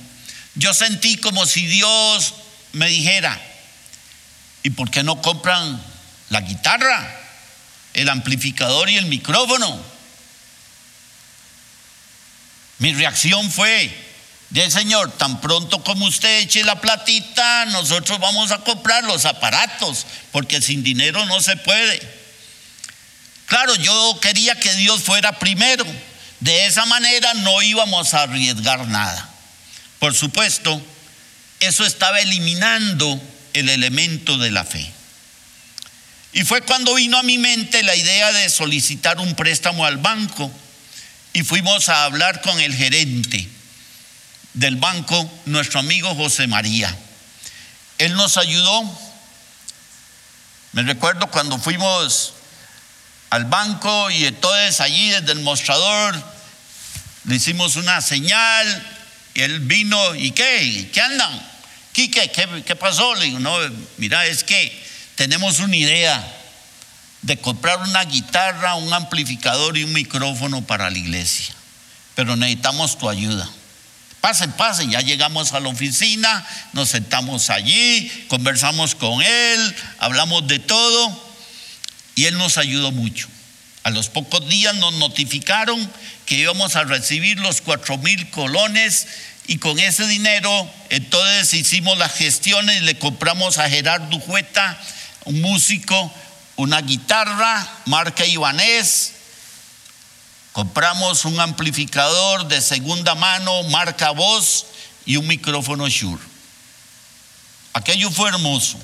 yo 0.56 0.74
sentí 0.74 1.16
como 1.18 1.46
si 1.46 1.64
Dios 1.68 2.34
me 2.72 2.88
dijera, 2.88 3.40
¿y 4.64 4.70
por 4.70 4.90
qué 4.90 5.04
no 5.04 5.22
compran 5.22 5.80
la 6.30 6.40
guitarra, 6.40 7.16
el 7.94 8.08
amplificador 8.08 8.90
y 8.90 8.96
el 8.96 9.06
micrófono? 9.06 9.80
Mi 12.78 12.92
reacción 12.92 13.52
fue, 13.52 13.88
de 14.50 14.68
Señor, 14.68 15.12
tan 15.12 15.40
pronto 15.40 15.84
como 15.84 16.06
usted 16.06 16.40
eche 16.40 16.64
la 16.64 16.80
platita, 16.80 17.66
nosotros 17.66 18.18
vamos 18.18 18.50
a 18.50 18.64
comprar 18.64 19.04
los 19.04 19.26
aparatos, 19.26 20.06
porque 20.32 20.60
sin 20.60 20.82
dinero 20.82 21.24
no 21.26 21.40
se 21.40 21.56
puede. 21.58 22.21
Claro, 23.52 23.74
yo 23.74 24.18
quería 24.22 24.58
que 24.58 24.74
Dios 24.76 25.02
fuera 25.02 25.38
primero. 25.38 25.84
De 26.40 26.64
esa 26.64 26.86
manera 26.86 27.34
no 27.34 27.60
íbamos 27.60 28.14
a 28.14 28.22
arriesgar 28.22 28.88
nada. 28.88 29.28
Por 29.98 30.14
supuesto, 30.14 30.80
eso 31.60 31.84
estaba 31.84 32.18
eliminando 32.20 33.20
el 33.52 33.68
elemento 33.68 34.38
de 34.38 34.50
la 34.50 34.64
fe. 34.64 34.90
Y 36.32 36.44
fue 36.44 36.62
cuando 36.62 36.94
vino 36.94 37.18
a 37.18 37.22
mi 37.22 37.36
mente 37.36 37.82
la 37.82 37.94
idea 37.94 38.32
de 38.32 38.48
solicitar 38.48 39.18
un 39.18 39.34
préstamo 39.34 39.84
al 39.84 39.98
banco 39.98 40.50
y 41.34 41.42
fuimos 41.42 41.90
a 41.90 42.04
hablar 42.04 42.40
con 42.40 42.58
el 42.58 42.74
gerente 42.74 43.46
del 44.54 44.76
banco, 44.76 45.30
nuestro 45.44 45.78
amigo 45.78 46.14
José 46.14 46.46
María. 46.46 46.96
Él 47.98 48.14
nos 48.14 48.38
ayudó. 48.38 48.98
Me 50.72 50.84
recuerdo 50.84 51.26
cuando 51.26 51.58
fuimos 51.58 52.32
al 53.32 53.46
banco 53.46 54.10
y 54.10 54.26
entonces 54.26 54.78
allí 54.82 55.08
desde 55.08 55.32
el 55.32 55.40
mostrador 55.40 56.22
le 57.24 57.36
hicimos 57.36 57.76
una 57.76 58.02
señal 58.02 58.86
y 59.32 59.40
él 59.40 59.60
vino 59.60 60.14
y 60.14 60.32
qué, 60.32 60.90
¿qué 60.92 61.00
andan? 61.00 61.50
Quique, 61.92 62.30
¿qué, 62.30 62.62
¿qué 62.62 62.76
pasó? 62.76 63.14
Le 63.14 63.24
digo, 63.24 63.38
no, 63.38 63.56
mira, 63.96 64.26
es 64.26 64.44
que 64.44 64.86
tenemos 65.14 65.60
una 65.60 65.74
idea 65.74 66.22
de 67.22 67.38
comprar 67.38 67.78
una 67.78 68.04
guitarra, 68.04 68.74
un 68.74 68.92
amplificador 68.92 69.78
y 69.78 69.84
un 69.84 69.94
micrófono 69.94 70.60
para 70.66 70.90
la 70.90 70.98
iglesia, 70.98 71.54
pero 72.14 72.36
necesitamos 72.36 72.98
tu 72.98 73.08
ayuda. 73.08 73.48
Pasen, 74.20 74.52
pasen, 74.52 74.90
ya 74.90 75.00
llegamos 75.00 75.54
a 75.54 75.60
la 75.60 75.70
oficina, 75.70 76.46
nos 76.74 76.90
sentamos 76.90 77.48
allí, 77.48 78.26
conversamos 78.28 78.94
con 78.94 79.22
él, 79.22 79.76
hablamos 80.00 80.46
de 80.46 80.58
todo 80.58 81.31
y 82.14 82.26
Él 82.26 82.38
nos 82.38 82.58
ayudó 82.58 82.92
mucho. 82.92 83.28
A 83.84 83.90
los 83.90 84.08
pocos 84.08 84.48
días 84.48 84.74
nos 84.76 84.94
notificaron 84.94 85.90
que 86.26 86.36
íbamos 86.36 86.76
a 86.76 86.84
recibir 86.84 87.38
los 87.40 87.60
cuatro 87.60 87.98
mil 87.98 88.30
colones 88.30 89.08
y 89.46 89.58
con 89.58 89.78
ese 89.80 90.06
dinero 90.06 90.70
entonces 90.90 91.52
hicimos 91.54 91.98
las 91.98 92.14
gestiones 92.14 92.80
y 92.80 92.84
le 92.84 92.98
compramos 92.98 93.58
a 93.58 93.68
Gerardo 93.68 94.20
Jueta, 94.20 94.80
un 95.24 95.40
músico, 95.40 96.12
una 96.56 96.80
guitarra 96.80 97.68
marca 97.86 98.24
Ibanés, 98.24 99.14
compramos 100.52 101.24
un 101.24 101.40
amplificador 101.40 102.46
de 102.46 102.60
segunda 102.60 103.16
mano 103.16 103.64
marca 103.64 104.10
Voz 104.12 104.66
y 105.06 105.16
un 105.16 105.26
micrófono 105.26 105.88
Shure. 105.88 106.22
Aquello 107.72 108.10
fue 108.10 108.28
hermoso. 108.28 108.78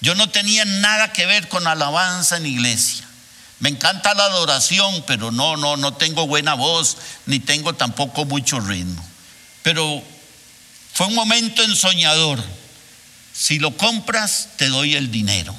Yo 0.00 0.14
no 0.14 0.28
tenía 0.28 0.64
nada 0.64 1.12
que 1.12 1.26
ver 1.26 1.48
con 1.48 1.66
alabanza 1.66 2.36
en 2.36 2.46
iglesia. 2.46 3.06
Me 3.58 3.70
encanta 3.70 4.14
la 4.14 4.24
adoración, 4.24 5.02
pero 5.06 5.32
no, 5.32 5.56
no, 5.56 5.76
no 5.76 5.94
tengo 5.94 6.26
buena 6.26 6.54
voz, 6.54 6.98
ni 7.24 7.40
tengo 7.40 7.72
tampoco 7.74 8.26
mucho 8.26 8.60
ritmo. 8.60 9.02
Pero 9.62 10.02
fue 10.92 11.06
un 11.06 11.14
momento 11.14 11.62
ensoñador. 11.62 12.42
Si 13.32 13.58
lo 13.58 13.76
compras, 13.76 14.50
te 14.56 14.68
doy 14.68 14.94
el 14.94 15.10
dinero. 15.10 15.54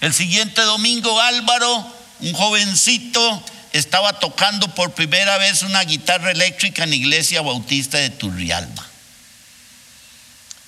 El 0.00 0.12
siguiente 0.12 0.60
domingo, 0.62 1.20
Álvaro, 1.20 1.94
un 2.20 2.32
jovencito, 2.34 3.44
estaba 3.72 4.18
tocando 4.18 4.74
por 4.74 4.92
primera 4.92 5.38
vez 5.38 5.62
una 5.62 5.82
guitarra 5.82 6.30
eléctrica 6.30 6.84
en 6.84 6.94
Iglesia 6.94 7.42
Bautista 7.42 7.98
de 7.98 8.10
Turrialba. 8.10 8.85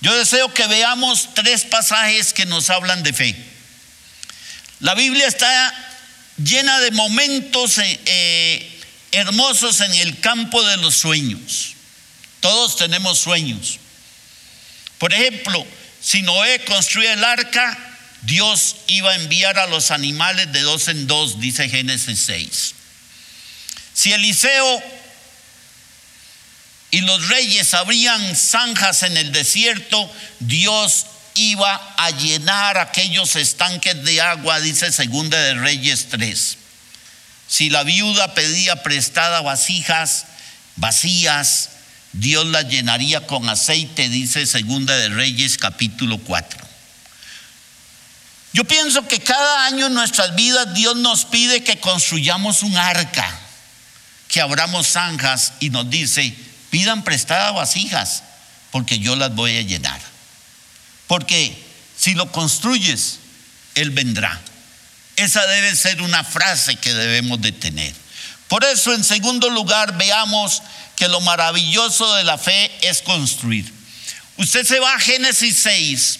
Yo 0.01 0.15
deseo 0.15 0.53
que 0.53 0.65
veamos 0.67 1.29
tres 1.33 1.63
pasajes 1.65 2.33
que 2.33 2.45
nos 2.45 2.69
hablan 2.69 3.03
de 3.03 3.13
fe. 3.13 3.35
La 4.79 4.95
Biblia 4.95 5.27
está 5.27 5.73
llena 6.37 6.79
de 6.79 6.91
momentos 6.91 7.77
eh, 7.79 7.99
eh, 8.05 8.81
hermosos 9.11 9.81
en 9.81 9.93
el 9.93 10.19
campo 10.19 10.63
de 10.63 10.77
los 10.77 10.95
sueños. 10.95 11.73
Todos 12.39 12.77
tenemos 12.77 13.19
sueños. 13.19 13.79
Por 14.97 15.13
ejemplo, 15.13 15.65
si 16.01 16.21
Noé 16.21 16.63
construye 16.63 17.11
el 17.11 17.23
arca, 17.23 17.77
Dios 18.21 18.77
iba 18.87 19.11
a 19.11 19.15
enviar 19.15 19.59
a 19.59 19.67
los 19.67 19.91
animales 19.91 20.51
de 20.51 20.61
dos 20.61 20.87
en 20.87 21.07
dos, 21.07 21.41
dice 21.41 21.69
Génesis 21.69 22.19
6. 22.25 22.75
Si 23.93 24.13
Eliseo 24.13 24.83
y 26.91 27.01
los 27.01 27.27
reyes 27.27 27.73
abrían 27.73 28.35
zanjas 28.35 29.03
en 29.03 29.15
el 29.17 29.31
desierto, 29.31 30.11
Dios 30.39 31.05
iba 31.35 31.93
a 31.97 32.09
llenar 32.11 32.77
aquellos 32.77 33.35
estanques 33.35 34.03
de 34.03 34.21
agua, 34.21 34.59
dice 34.59 34.91
Segunda 34.91 35.37
de 35.37 35.53
Reyes 35.53 36.07
3. 36.09 36.57
Si 37.47 37.69
la 37.69 37.83
viuda 37.83 38.33
pedía 38.33 38.83
prestada 38.83 39.41
vasijas 39.41 40.25
vacías, 40.75 41.69
Dios 42.13 42.45
las 42.47 42.67
llenaría 42.67 43.27
con 43.27 43.47
aceite, 43.49 44.09
dice 44.09 44.45
Segunda 44.45 44.95
de 44.97 45.09
Reyes 45.09 45.57
capítulo 45.57 46.17
4. 46.17 46.67
Yo 48.51 48.63
pienso 48.65 49.07
que 49.07 49.19
cada 49.19 49.67
año 49.67 49.87
en 49.87 49.93
nuestras 49.93 50.35
vidas 50.35 50.73
Dios 50.73 50.95
nos 50.95 51.25
pide 51.25 51.63
que 51.63 51.79
construyamos 51.79 52.63
un 52.63 52.75
arca, 52.75 53.39
que 54.27 54.41
abramos 54.41 54.87
zanjas 54.87 55.53
y 55.59 55.69
nos 55.69 55.89
dice, 55.89 56.35
pidan 56.69 57.03
prestadas 57.03 57.53
vasijas, 57.53 58.23
porque 58.71 58.99
yo 58.99 59.15
las 59.15 59.33
voy 59.35 59.57
a 59.57 59.61
llenar. 59.61 59.99
Porque 61.07 61.55
si 61.97 62.13
lo 62.13 62.31
construyes, 62.31 63.19
Él 63.75 63.91
vendrá. 63.91 64.39
Esa 65.15 65.45
debe 65.47 65.75
ser 65.75 66.01
una 66.01 66.23
frase 66.23 66.75
que 66.77 66.93
debemos 66.93 67.41
de 67.41 67.51
tener. 67.51 67.93
Por 68.47 68.63
eso, 68.63 68.93
en 68.93 69.03
segundo 69.03 69.49
lugar, 69.49 69.97
veamos 69.97 70.61
que 70.95 71.07
lo 71.07 71.21
maravilloso 71.21 72.15
de 72.15 72.23
la 72.23 72.37
fe 72.37 72.71
es 72.81 73.01
construir. 73.01 73.71
Usted 74.37 74.65
se 74.65 74.79
va 74.79 74.95
a 74.95 74.99
Génesis 74.99 75.57
6 75.57 76.19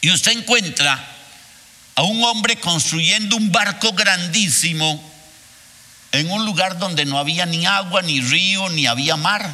y 0.00 0.10
usted 0.10 0.32
encuentra 0.32 1.16
a 1.94 2.02
un 2.02 2.22
hombre 2.22 2.60
construyendo 2.60 3.36
un 3.36 3.50
barco 3.50 3.92
grandísimo 3.92 5.02
en 6.12 6.30
un 6.30 6.44
lugar 6.44 6.78
donde 6.78 7.04
no 7.04 7.18
había 7.18 7.46
ni 7.46 7.66
agua, 7.66 8.02
ni 8.02 8.20
río, 8.20 8.68
ni 8.70 8.86
había 8.86 9.16
mar. 9.16 9.50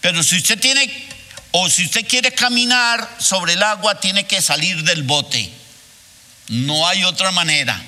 Pero 0.00 0.22
si 0.22 0.36
usted 0.36 0.58
tiene, 0.58 1.08
o 1.52 1.68
si 1.68 1.84
usted 1.84 2.06
quiere 2.06 2.32
caminar 2.32 3.08
sobre 3.18 3.54
el 3.54 3.62
agua, 3.62 4.00
tiene 4.00 4.26
que 4.26 4.42
salir 4.42 4.82
del 4.84 5.02
bote. 5.02 5.50
No 6.48 6.86
hay 6.86 7.04
otra 7.04 7.30
manera. 7.30 7.80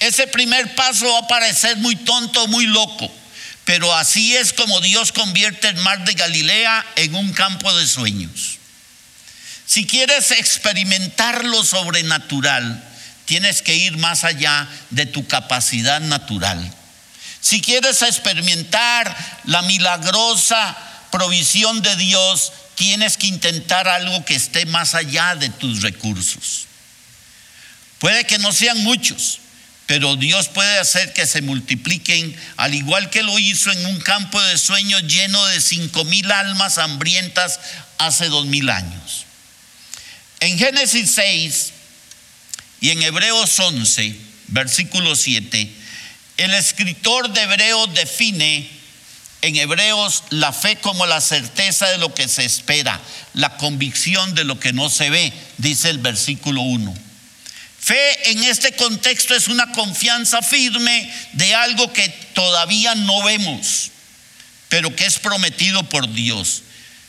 Ese 0.00 0.26
primer 0.26 0.74
paso 0.74 1.10
va 1.12 1.20
a 1.20 1.28
parecer 1.28 1.76
muy 1.78 1.96
tonto, 1.96 2.46
muy 2.48 2.66
loco, 2.66 3.10
pero 3.64 3.94
así 3.94 4.36
es 4.36 4.52
como 4.52 4.80
Dios 4.80 5.12
convierte 5.12 5.68
el 5.68 5.76
mar 5.76 6.04
de 6.04 6.14
Galilea 6.14 6.84
en 6.96 7.14
un 7.14 7.32
campo 7.32 7.72
de 7.74 7.86
sueños. 7.86 8.58
Si 9.66 9.86
quieres 9.86 10.30
experimentar 10.32 11.44
lo 11.44 11.64
sobrenatural, 11.64 12.82
tienes 13.24 13.62
que 13.62 13.74
ir 13.74 13.96
más 13.96 14.24
allá 14.24 14.68
de 14.90 15.06
tu 15.06 15.26
capacidad 15.26 16.00
natural. 16.00 16.72
Si 17.40 17.60
quieres 17.60 18.02
experimentar 18.02 19.16
la 19.44 19.62
milagrosa 19.62 20.76
provisión 21.10 21.82
de 21.82 21.94
Dios, 21.96 22.52
tienes 22.74 23.16
que 23.16 23.26
intentar 23.26 23.86
algo 23.86 24.24
que 24.24 24.34
esté 24.34 24.66
más 24.66 24.94
allá 24.94 25.34
de 25.36 25.48
tus 25.48 25.82
recursos. 25.82 26.66
Puede 27.98 28.24
que 28.24 28.38
no 28.38 28.52
sean 28.52 28.82
muchos, 28.82 29.40
pero 29.86 30.16
Dios 30.16 30.48
puede 30.48 30.78
hacer 30.78 31.12
que 31.12 31.26
se 31.26 31.42
multipliquen, 31.42 32.34
al 32.56 32.74
igual 32.74 33.10
que 33.10 33.22
lo 33.22 33.38
hizo 33.38 33.70
en 33.70 33.86
un 33.86 34.00
campo 34.00 34.40
de 34.40 34.56
sueños 34.56 35.02
lleno 35.02 35.44
de 35.46 35.60
cinco 35.60 36.04
mil 36.04 36.30
almas 36.32 36.78
hambrientas 36.78 37.60
hace 37.98 38.28
dos 38.28 38.46
mil 38.46 38.70
años. 38.70 39.26
En 40.40 40.58
Génesis 40.58 41.10
6, 41.14 41.73
y 42.84 42.90
en 42.90 43.02
Hebreos 43.02 43.58
11, 43.60 44.14
versículo 44.48 45.16
7, 45.16 45.72
el 46.36 46.52
escritor 46.52 47.32
de 47.32 47.40
Hebreos 47.40 47.94
define 47.94 48.68
en 49.40 49.56
Hebreos 49.56 50.22
la 50.28 50.52
fe 50.52 50.76
como 50.76 51.06
la 51.06 51.22
certeza 51.22 51.88
de 51.88 51.96
lo 51.96 52.12
que 52.12 52.28
se 52.28 52.44
espera, 52.44 53.00
la 53.32 53.56
convicción 53.56 54.34
de 54.34 54.44
lo 54.44 54.60
que 54.60 54.74
no 54.74 54.90
se 54.90 55.08
ve, 55.08 55.32
dice 55.56 55.88
el 55.88 55.96
versículo 55.96 56.60
1. 56.60 56.94
Fe 57.80 58.30
en 58.32 58.44
este 58.44 58.76
contexto 58.76 59.34
es 59.34 59.48
una 59.48 59.72
confianza 59.72 60.42
firme 60.42 61.10
de 61.32 61.54
algo 61.54 61.90
que 61.90 62.10
todavía 62.34 62.94
no 62.96 63.22
vemos, 63.22 63.92
pero 64.68 64.94
que 64.94 65.06
es 65.06 65.18
prometido 65.18 65.88
por 65.88 66.12
Dios. 66.12 66.60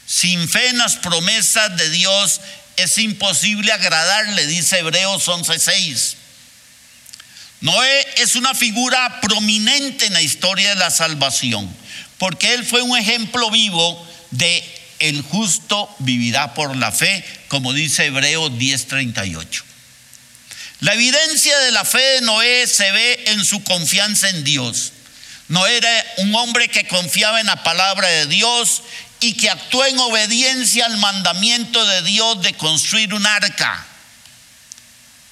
Sin 0.07 0.47
fe 0.47 0.69
en 0.69 0.77
las 0.77 0.95
promesas 0.95 1.75
de 1.75 1.89
Dios 1.89 2.39
es 2.77 2.97
imposible 2.97 3.71
agradarle, 3.71 4.47
dice 4.47 4.79
Hebreos 4.79 5.27
11:6. 5.27 6.15
Noé 7.61 8.07
es 8.17 8.35
una 8.35 8.53
figura 8.53 9.21
prominente 9.21 10.05
en 10.05 10.13
la 10.13 10.21
historia 10.21 10.69
de 10.69 10.75
la 10.75 10.91
salvación, 10.91 11.73
porque 12.17 12.53
él 12.53 12.65
fue 12.65 12.81
un 12.81 12.97
ejemplo 12.97 13.49
vivo 13.49 14.07
de 14.31 14.63
el 14.99 15.21
justo 15.23 15.93
vivirá 15.99 16.53
por 16.53 16.75
la 16.75 16.91
fe, 16.91 17.23
como 17.47 17.73
dice 17.73 18.05
Hebreos 18.05 18.51
10:38. 18.57 19.63
La 20.81 20.93
evidencia 20.93 21.57
de 21.59 21.71
la 21.71 21.85
fe 21.85 22.01
de 22.01 22.21
Noé 22.21 22.67
se 22.67 22.91
ve 22.91 23.23
en 23.27 23.45
su 23.45 23.63
confianza 23.63 24.29
en 24.29 24.43
Dios. 24.43 24.91
Noé 25.47 25.77
era 25.77 26.05
un 26.17 26.35
hombre 26.35 26.67
que 26.67 26.87
confiaba 26.87 27.39
en 27.39 27.47
la 27.47 27.63
palabra 27.63 28.07
de 28.07 28.25
Dios 28.25 28.81
y 29.19 29.33
que 29.33 29.49
actuó 29.49 29.85
en 29.85 29.99
obediencia 29.99 30.85
al 30.85 30.97
mandamiento 30.97 31.85
de 31.85 32.01
Dios 32.03 32.41
de 32.41 32.53
construir 32.53 33.13
un 33.13 33.25
arca. 33.25 33.85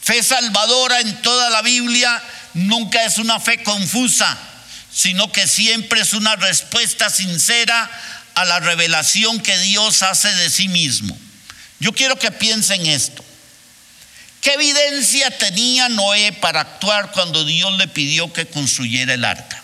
Fe 0.02 0.22
salvadora 0.24 1.00
en 1.00 1.22
toda 1.22 1.50
la 1.50 1.62
Biblia 1.62 2.22
nunca 2.54 3.04
es 3.06 3.18
una 3.18 3.40
fe 3.40 3.64
confusa, 3.64 4.38
sino 4.92 5.32
que 5.32 5.48
siempre 5.48 6.02
es 6.02 6.14
una 6.14 6.36
respuesta 6.36 7.10
sincera 7.10 7.90
a 8.36 8.46
la 8.46 8.60
revelación 8.60 9.40
que 9.40 9.58
Dios 9.60 10.02
hace 10.02 10.34
de 10.34 10.50
sí 10.50 10.68
mismo. 10.68 11.18
Yo 11.80 11.94
quiero 11.94 12.18
que 12.18 12.32
piensen 12.32 12.86
esto. 12.86 13.24
¿Qué 14.42 14.54
evidencia 14.54 15.38
tenía 15.38 15.88
Noé 15.88 16.34
para 16.34 16.62
actuar 16.62 17.12
cuando 17.12 17.46
Dios 17.46 17.72
le 17.78 17.88
pidió 17.88 18.34
que 18.34 18.46
construyera 18.46 19.14
el 19.14 19.24
arca? 19.24 19.64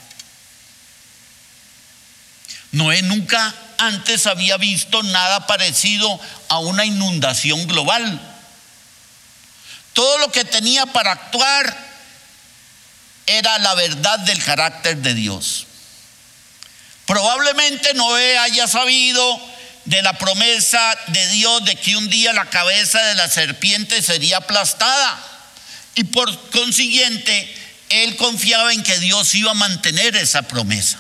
Noé 2.72 3.02
nunca 3.02 3.54
antes 3.80 4.28
había 4.28 4.58
visto 4.58 5.02
nada 5.04 5.48
parecido 5.48 6.20
a 6.50 6.60
una 6.60 6.86
inundación 6.86 7.66
global. 7.68 8.20
Todo 9.94 10.20
lo 10.20 10.32
que 10.32 10.46
tenía 10.46 10.86
para 10.86 11.14
actuar 11.14 11.90
era 13.26 13.58
la 13.60 13.74
verdad 13.76 14.20
del 14.20 14.44
carácter 14.44 14.98
de 14.98 15.14
Dios. 15.14 15.66
Probablemente 17.06 17.94
Noé 17.96 18.38
haya 18.38 18.68
sabido 18.68 19.42
de 19.86 20.02
la 20.04 20.14
promesa 20.14 20.96
de 21.08 21.28
Dios 21.30 21.66
de 21.66 21.76
que 21.76 21.96
un 21.96 22.10
día 22.10 22.34
la 22.34 22.50
cabeza 22.50 23.02
de 23.02 23.16
la 23.16 23.28
serpiente 23.28 24.02
sería 24.02 24.38
aplastada. 24.38 25.20
Y 25.96 26.04
por 26.04 26.50
consiguiente, 26.52 27.56
él 27.90 28.16
confiaba 28.18 28.74
en 28.74 28.84
que 28.84 29.00
Dios 29.00 29.34
iba 29.36 29.52
a 29.52 29.56
mantener 29.56 30.16
esa 30.16 30.44
promesa. 30.44 31.00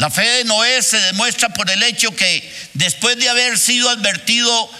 La 0.00 0.08
fe 0.08 0.22
de 0.22 0.44
Noé 0.44 0.82
se 0.82 0.98
demuestra 0.98 1.50
por 1.50 1.68
el 1.68 1.82
hecho 1.82 2.16
que 2.16 2.70
después 2.72 3.18
de 3.18 3.28
haber 3.28 3.58
sido 3.58 3.90
advertido 3.90 4.70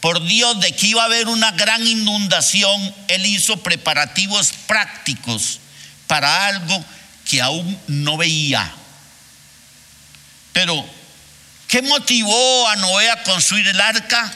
por 0.00 0.24
Dios 0.24 0.58
de 0.58 0.74
que 0.74 0.86
iba 0.86 1.02
a 1.02 1.04
haber 1.04 1.28
una 1.28 1.50
gran 1.52 1.86
inundación, 1.86 2.94
él 3.08 3.26
hizo 3.26 3.62
preparativos 3.62 4.54
prácticos 4.66 5.60
para 6.06 6.46
algo 6.46 6.82
que 7.28 7.42
aún 7.42 7.78
no 7.88 8.16
veía. 8.16 8.74
Pero, 10.54 10.82
¿qué 11.68 11.82
motivó 11.82 12.66
a 12.66 12.76
Noé 12.76 13.10
a 13.10 13.22
construir 13.22 13.68
el 13.68 13.78
arca? 13.82 14.32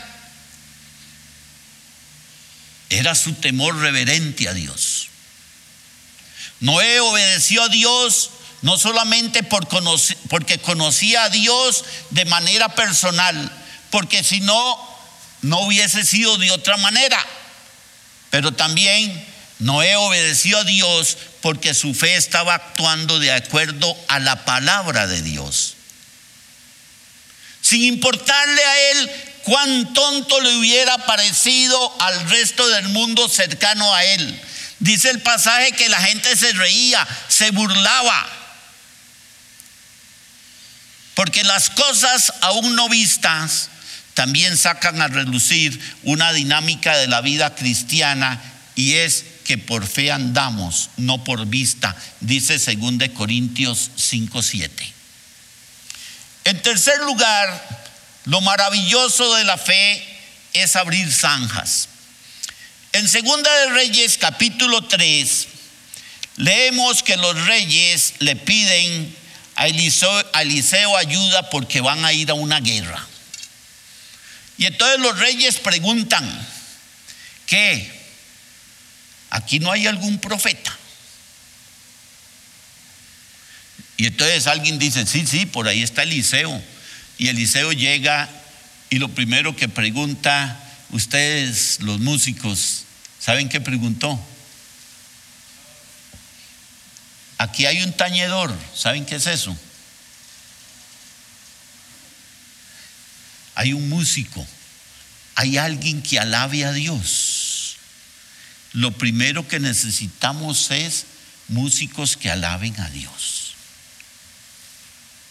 Era 2.91 3.15
su 3.15 3.33
temor 3.33 3.79
reverente 3.79 4.47
a 4.47 4.53
Dios. 4.53 5.09
Noé 6.61 7.01
obedeció 7.01 7.63
a 7.63 7.71
Dios 7.71 8.33
no 8.63 8.77
solamente 8.79 9.43
por 9.43 9.69
porque 10.29 10.59
conocía 10.59 11.25
a 11.25 11.31
Dios 11.31 11.85
de 12.11 12.25
manera 12.25 12.69
personal, 12.75 13.53
porque 13.91 14.25
si 14.25 14.41
no, 14.41 14.99
no 15.43 15.61
hubiese 15.61 16.05
sido 16.05 16.37
de 16.39 16.51
otra 16.51 16.77
manera, 16.77 17.25
pero 18.31 18.53
también 18.53 19.27
Noé 19.59 19.97
obedeció 19.97 20.59
a 20.59 20.65
Dios 20.65 21.17
porque 21.41 21.75
su 21.75 21.95
fe 21.95 22.17
estaba 22.17 22.55
actuando 22.55 23.19
de 23.19 23.33
acuerdo 23.33 23.97
a 24.09 24.19
la 24.19 24.45
palabra 24.45 25.07
de 25.07 25.23
Dios. 25.23 25.75
Sin 27.61 27.83
importarle 27.83 28.65
a 28.65 28.91
él 28.91 29.11
cuán 29.43 29.93
tonto 29.95 30.41
le 30.41 30.57
hubiera 30.57 30.99
parecido 31.07 32.03
al 32.03 32.29
resto 32.31 32.69
del 32.69 32.89
mundo 32.89 33.29
cercano 33.29 33.93
a 33.95 34.05
él. 34.05 34.43
Dice 34.79 35.11
el 35.11 35.21
pasaje 35.23 35.73
que 35.73 35.89
la 35.89 36.01
gente 36.01 36.37
se 36.37 36.53
reía, 36.53 37.07
se 37.29 37.51
burlaba. 37.51 38.38
Porque 41.19 41.43
las 41.43 41.69
cosas 41.71 42.33
aún 42.43 42.77
no 42.77 42.89
vistas 42.89 43.71
también 44.15 44.57
sacan 44.57 45.03
a 45.03 45.09
relucir 45.09 45.77
una 46.05 46.33
dinámica 46.33 46.97
de 46.97 47.09
la 47.09 47.23
vida 47.23 47.57
cristiana 47.57 48.41
y 48.77 48.95
es 48.95 49.25
que 49.43 49.59
por 49.59 49.85
fe 49.85 50.13
andamos, 50.13 50.91
no 50.97 51.25
por 51.25 51.45
vista, 51.47 51.97
dice 52.21 52.57
2 52.61 53.09
Corintios 53.15 53.91
5:7. 53.97 54.71
En 56.45 56.63
tercer 56.63 57.01
lugar, 57.01 57.89
lo 58.27 58.41
maravilloso 58.41 59.35
de 59.35 59.43
la 59.43 59.59
fe 59.59 60.01
es 60.53 60.77
abrir 60.77 61.13
zanjas. 61.13 61.89
En 62.93 63.09
Segunda 63.09 63.53
de 63.63 63.71
Reyes 63.71 64.19
capítulo 64.19 64.83
3 64.83 65.49
leemos 66.37 67.03
que 67.03 67.17
los 67.17 67.45
reyes 67.47 68.15
le 68.21 68.37
piden 68.37 69.17
a 69.59 69.67
Eliseo, 69.67 70.97
ayuda 70.97 71.51
porque 71.51 71.81
van 71.81 72.05
a 72.05 72.13
ir 72.13 72.31
a 72.31 72.35
una 72.35 72.61
guerra. 72.61 73.05
Y 74.57 74.67
entonces 74.67 75.01
los 75.01 75.19
reyes 75.19 75.59
preguntan, 75.59 76.25
¿qué? 77.47 77.93
Aquí 79.31 79.59
no 79.59 79.73
hay 79.73 79.89
algún 79.89 80.19
profeta. 80.21 80.77
Y 83.97 84.07
entonces 84.07 84.47
alguien 84.47 84.79
dice, 84.79 85.05
sí, 85.07 85.27
sí, 85.27 85.45
por 85.45 85.67
ahí 85.67 85.83
está 85.83 86.05
Eliseo. 86.05 86.63
Y 87.19 87.27
Eliseo 87.27 87.73
llega 87.73 88.29
y 88.91 88.99
lo 88.99 89.09
primero 89.09 89.57
que 89.57 89.69
pregunta, 89.69 90.57
ustedes 90.91 91.81
los 91.81 91.99
músicos, 91.99 92.85
¿saben 93.19 93.49
qué 93.49 93.61
preguntó? 93.61 94.25
Aquí 97.39 97.67
hay 97.67 97.83
un 97.83 97.93
tañedor, 97.93 98.53
¿saben 98.75 99.07
qué 99.07 99.15
es 99.15 99.29
eso? 99.29 99.57
Hay 103.55 103.73
un 103.73 103.89
músico, 103.89 104.45
hay 105.37 105.57
alguien 105.57 106.03
que 106.03 106.19
alabe 106.19 106.65
a 106.65 106.73
Dios. 106.73 107.77
Lo 108.73 108.91
primero 108.91 109.47
que 109.47 109.61
necesitamos 109.61 110.73
es 110.73 111.07
músicos 111.47 112.17
que 112.17 112.29
alaben 112.31 112.79
a 112.81 112.91
Dios. 112.91 113.55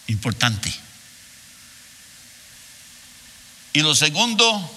Importante. 0.07 0.73
Y 3.73 3.81
lo 3.81 3.93
segundo, 3.95 4.71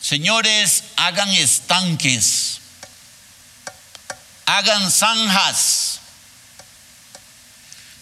señores, 0.00 0.84
hagan 0.96 1.28
estanques, 1.28 2.58
hagan 4.46 4.90
zanjas 4.90 5.81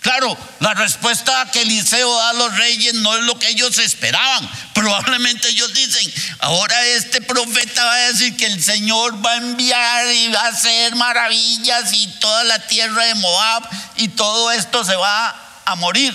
Claro, 0.01 0.37
la 0.61 0.73
respuesta 0.73 1.51
que 1.53 1.61
Eliseo 1.61 2.15
da 2.17 2.31
a 2.31 2.33
los 2.33 2.57
reyes 2.57 2.95
no 2.95 3.15
es 3.19 3.23
lo 3.25 3.39
que 3.39 3.49
ellos 3.49 3.77
esperaban. 3.79 4.51
Probablemente 4.73 5.49
ellos 5.49 5.75
dicen, 5.75 6.11
ahora 6.39 6.83
este 6.87 7.21
profeta 7.21 7.85
va 7.85 7.93
a 7.93 8.09
decir 8.09 8.35
que 8.35 8.47
el 8.47 8.65
Señor 8.65 9.25
va 9.25 9.33
a 9.33 9.37
enviar 9.37 10.07
y 10.07 10.29
va 10.29 10.41
a 10.41 10.49
hacer 10.49 10.95
maravillas 10.95 11.93
y 11.93 12.07
toda 12.19 12.45
la 12.45 12.67
tierra 12.67 13.05
de 13.05 13.15
Moab 13.17 13.69
y 13.97 14.09
todo 14.09 14.51
esto 14.53 14.85
se 14.85 14.97
va 14.97 15.37
a 15.67 15.75
morir. 15.75 16.15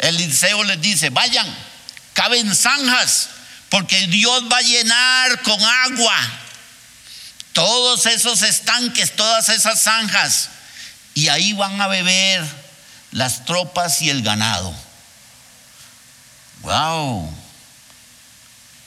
Eliseo 0.00 0.64
les 0.64 0.80
dice, 0.80 1.10
vayan, 1.10 1.46
caben 2.12 2.56
zanjas, 2.56 3.28
porque 3.68 4.08
Dios 4.08 4.44
va 4.50 4.58
a 4.58 4.62
llenar 4.62 5.42
con 5.42 5.62
agua 5.62 6.16
todos 7.52 8.06
esos 8.06 8.42
estanques, 8.42 9.14
todas 9.14 9.48
esas 9.48 9.80
zanjas 9.80 10.50
y 11.18 11.26
ahí 11.26 11.52
van 11.52 11.80
a 11.80 11.88
beber 11.88 12.46
las 13.10 13.44
tropas 13.44 14.00
y 14.02 14.08
el 14.08 14.22
ganado. 14.22 14.72
Wow. 16.60 17.36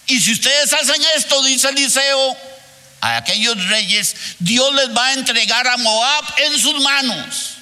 Y 0.08 0.22
si 0.22 0.32
ustedes 0.32 0.72
hacen 0.72 1.02
esto, 1.18 1.44
dice 1.44 1.68
Eliseo, 1.68 2.38
a 3.02 3.18
aquellos 3.18 3.62
reyes, 3.68 4.16
Dios 4.40 4.74
les 4.76 4.96
va 4.96 5.08
a 5.08 5.14
entregar 5.16 5.68
a 5.68 5.76
Moab 5.76 6.24
en 6.38 6.58
sus 6.58 6.80
manos. 6.80 7.58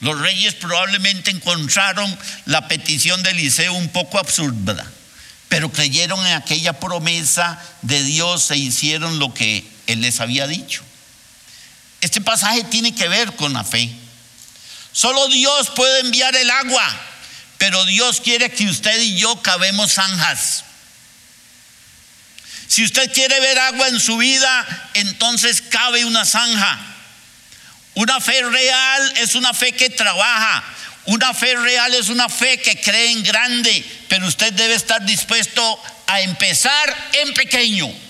Los 0.00 0.18
reyes 0.18 0.54
probablemente 0.54 1.30
encontraron 1.30 2.18
la 2.46 2.66
petición 2.66 3.22
de 3.22 3.30
Eliseo 3.30 3.72
un 3.74 3.88
poco 3.90 4.18
absurda, 4.18 4.84
pero 5.48 5.70
creyeron 5.70 6.26
en 6.26 6.32
aquella 6.32 6.72
promesa 6.72 7.62
de 7.82 8.02
Dios 8.02 8.50
e 8.50 8.56
hicieron 8.56 9.20
lo 9.20 9.32
que 9.32 9.64
él 9.86 10.00
les 10.00 10.18
había 10.18 10.48
dicho. 10.48 10.85
Este 12.00 12.20
pasaje 12.20 12.64
tiene 12.64 12.94
que 12.94 13.08
ver 13.08 13.34
con 13.36 13.52
la 13.52 13.64
fe. 13.64 13.90
Solo 14.92 15.28
Dios 15.28 15.70
puede 15.70 16.00
enviar 16.00 16.34
el 16.36 16.50
agua, 16.50 16.84
pero 17.58 17.84
Dios 17.84 18.20
quiere 18.20 18.50
que 18.50 18.66
usted 18.66 19.00
y 19.00 19.18
yo 19.18 19.42
cabemos 19.42 19.94
zanjas. 19.94 20.64
Si 22.68 22.84
usted 22.84 23.12
quiere 23.12 23.38
ver 23.40 23.58
agua 23.58 23.88
en 23.88 24.00
su 24.00 24.16
vida, 24.16 24.88
entonces 24.94 25.62
cabe 25.62 26.04
una 26.04 26.24
zanja. 26.24 26.78
Una 27.94 28.20
fe 28.20 28.42
real 28.42 29.12
es 29.16 29.34
una 29.34 29.54
fe 29.54 29.72
que 29.72 29.90
trabaja. 29.90 30.64
Una 31.06 31.32
fe 31.32 31.54
real 31.54 31.94
es 31.94 32.08
una 32.08 32.28
fe 32.28 32.60
que 32.60 32.80
cree 32.80 33.12
en 33.12 33.22
grande, 33.22 33.84
pero 34.08 34.26
usted 34.26 34.52
debe 34.52 34.74
estar 34.74 35.04
dispuesto 35.06 35.82
a 36.06 36.20
empezar 36.20 37.10
en 37.12 37.32
pequeño. 37.32 38.05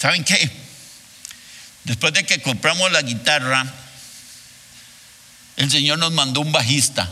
¿Saben 0.00 0.24
qué? 0.24 0.50
Después 1.84 2.14
de 2.14 2.24
que 2.24 2.40
compramos 2.40 2.90
la 2.90 3.02
guitarra, 3.02 3.66
el 5.58 5.70
Señor 5.70 5.98
nos 5.98 6.12
mandó 6.12 6.40
un 6.40 6.52
bajista. 6.52 7.10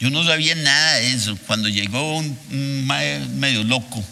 Yo 0.00 0.10
no 0.10 0.24
sabía 0.24 0.56
nada 0.56 0.94
de 0.94 1.12
eso. 1.12 1.36
Cuando 1.46 1.68
llegó 1.68 2.18
un, 2.18 2.86
medio 3.38 3.62
loco, 3.62 4.04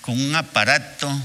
con 0.00 0.18
un 0.18 0.34
aparato, 0.34 1.20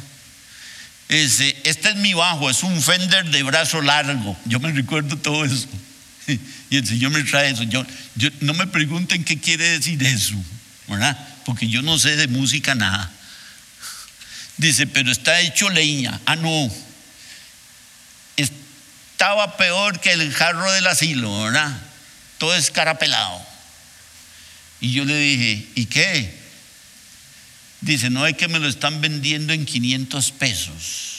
ese, 1.08 1.56
este 1.64 1.92
es 1.92 1.96
mi 1.96 2.14
bajo, 2.14 2.50
es 2.50 2.64
un 2.64 2.82
Fender 2.82 3.32
de 3.32 3.44
brazo 3.44 3.82
largo. 3.82 4.38
Yo 4.44 4.60
me 4.60 4.74
recuerdo 4.74 5.18
todo 5.18 5.46
eso. 5.46 5.68
Y 6.70 6.76
el 6.76 6.86
Señor 6.86 7.12
me 7.12 7.24
trae 7.24 7.52
eso. 7.52 7.64
Yo, 7.64 7.86
yo, 8.16 8.30
no 8.42 8.54
me 8.54 8.68
pregunten 8.68 9.24
qué 9.24 9.40
quiere 9.40 9.64
decir 9.80 10.04
eso, 10.04 10.36
¿verdad? 10.90 11.18
Porque 11.46 11.70
yo 11.70 11.82
no 11.82 11.98
sé 11.98 12.18
de 12.18 12.28
música 12.28 12.76
nada. 12.76 13.10
Dice, 14.58 14.88
pero 14.88 15.12
está 15.12 15.40
hecho 15.42 15.70
leña. 15.70 16.20
Ah, 16.26 16.36
no. 16.36 16.72
Estaba 18.36 19.58
peor 19.58 20.00
que 20.00 20.12
el 20.12 20.34
jarro 20.34 20.72
del 20.72 20.88
asilo, 20.88 21.44
¿verdad? 21.44 21.80
Todo 22.38 22.56
escarapelado. 22.56 23.46
Y 24.80 24.92
yo 24.92 25.06
le 25.06 25.18
dije, 25.18 25.68
¿y 25.76 25.86
qué? 25.86 26.38
Dice, 27.82 28.10
no 28.10 28.26
es 28.26 28.36
que 28.36 28.48
me 28.48 28.60
lo 28.60 28.68
están 28.68 29.02
vendiendo 29.02 29.54
en 29.54 29.66
500 29.66 30.32
pesos. 30.32 31.18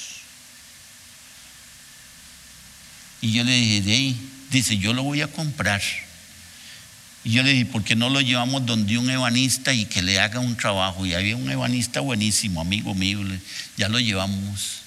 Y 3.21 3.33
yo 3.33 3.45
le 3.45 3.53
dije, 3.53 4.17
dice, 4.51 4.79
yo 4.79 4.93
lo 4.93 5.03
voy 5.03 5.23
a 5.23 5.29
comprar. 5.29 5.83
Y 7.29 7.33
yo 7.33 7.43
le 7.43 7.53
dije, 7.53 7.67
¿por 7.67 7.85
qué 7.85 7.95
no 7.95 8.09
lo 8.09 8.23
llevamos 8.23 8.65
donde 8.65 8.97
un 8.97 9.11
ebanista 9.11 9.75
y 9.75 9.85
que 9.85 10.01
le 10.01 10.19
haga 10.19 10.41
un 10.41 10.57
trabajo? 10.57 11.05
Y 11.05 11.13
había 11.13 11.37
un 11.37 11.51
ebanista 11.51 12.01
buenísimo, 12.01 12.63
amigo 12.63 12.95
mío, 12.95 13.21
ya 13.77 13.91
lo 13.91 14.01
llevamos. 14.01 14.79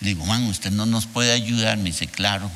Le 0.00 0.08
digo, 0.08 0.26
man, 0.26 0.42
usted 0.42 0.70
no 0.70 0.84
nos 0.84 1.06
puede 1.06 1.32
ayudar. 1.32 1.78
Me 1.78 1.84
dice, 1.84 2.06
claro. 2.06 2.50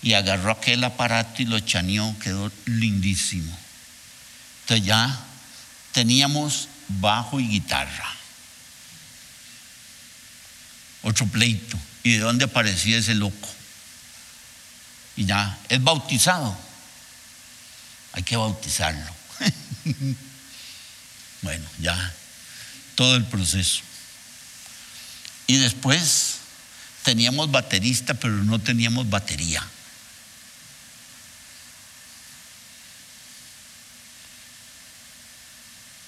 Y 0.00 0.12
agarró 0.12 0.52
aquel 0.52 0.84
aparato 0.84 1.42
y 1.42 1.46
lo 1.46 1.58
chaneó, 1.58 2.16
quedó 2.20 2.52
lindísimo. 2.66 3.52
Entonces 4.60 4.86
ya 4.86 5.24
teníamos 5.90 6.68
bajo 6.86 7.40
y 7.40 7.48
guitarra. 7.48 8.14
Otro 11.02 11.26
pleito. 11.26 11.76
¿Y 12.04 12.12
de 12.12 12.18
dónde 12.18 12.44
aparecía 12.44 12.98
ese 12.98 13.16
loco? 13.16 13.48
Y 15.16 15.24
ya, 15.24 15.58
es 15.68 15.82
bautizado 15.82 16.67
hay 18.18 18.24
que 18.24 18.36
bautizarlo. 18.36 19.14
bueno, 21.42 21.64
ya, 21.78 22.14
todo 22.96 23.14
el 23.14 23.24
proceso. 23.24 23.82
Y 25.46 25.58
después 25.58 26.38
teníamos 27.04 27.48
baterista, 27.52 28.14
pero 28.14 28.34
no 28.42 28.58
teníamos 28.58 29.08
batería. 29.08 29.64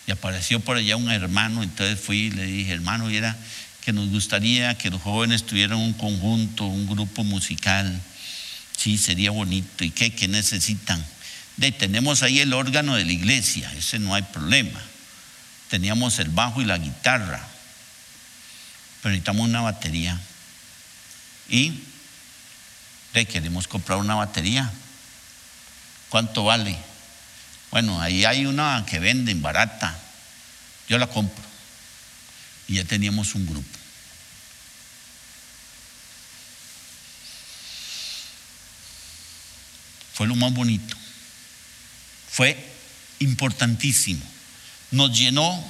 Y 0.08 0.10
apareció 0.10 0.58
por 0.58 0.78
allá 0.78 0.96
un 0.96 1.12
hermano, 1.12 1.62
entonces 1.62 2.00
fui 2.00 2.22
y 2.22 2.30
le 2.32 2.42
dije, 2.42 2.72
hermano, 2.72 3.08
era 3.08 3.36
que 3.82 3.92
nos 3.92 4.08
gustaría 4.08 4.76
que 4.76 4.90
los 4.90 5.00
jóvenes 5.00 5.46
tuvieran 5.46 5.78
un 5.78 5.92
conjunto, 5.92 6.66
un 6.66 6.88
grupo 6.88 7.22
musical. 7.22 8.02
Sí, 8.76 8.98
sería 8.98 9.30
bonito. 9.30 9.84
¿Y 9.84 9.92
qué? 9.92 10.12
¿Qué 10.12 10.26
necesitan? 10.26 11.06
Tenemos 11.60 12.22
ahí 12.22 12.40
el 12.40 12.54
órgano 12.54 12.94
de 12.96 13.04
la 13.04 13.12
iglesia, 13.12 13.70
ese 13.76 13.98
no 13.98 14.14
hay 14.14 14.22
problema. 14.22 14.80
Teníamos 15.68 16.18
el 16.18 16.30
bajo 16.30 16.62
y 16.62 16.64
la 16.64 16.78
guitarra, 16.78 17.46
pero 19.02 19.10
necesitamos 19.10 19.46
una 19.46 19.60
batería. 19.60 20.18
Y 21.50 21.74
de, 23.12 23.26
queremos 23.26 23.68
comprar 23.68 23.98
una 23.98 24.14
batería. 24.14 24.70
¿Cuánto 26.08 26.44
vale? 26.44 26.76
Bueno, 27.70 28.00
ahí 28.00 28.24
hay 28.24 28.46
una 28.46 28.84
que 28.88 28.98
venden 28.98 29.42
barata. 29.42 29.98
Yo 30.88 30.98
la 30.98 31.06
compro. 31.06 31.44
Y 32.68 32.74
ya 32.74 32.84
teníamos 32.84 33.34
un 33.34 33.46
grupo. 33.46 33.78
Fue 40.14 40.26
lo 40.26 40.36
más 40.36 40.52
bonito. 40.52 40.99
Fue 42.30 42.56
importantísimo. 43.18 44.24
Nos 44.90 45.16
llenó 45.16 45.62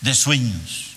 de 0.00 0.14
sueños. 0.14 0.94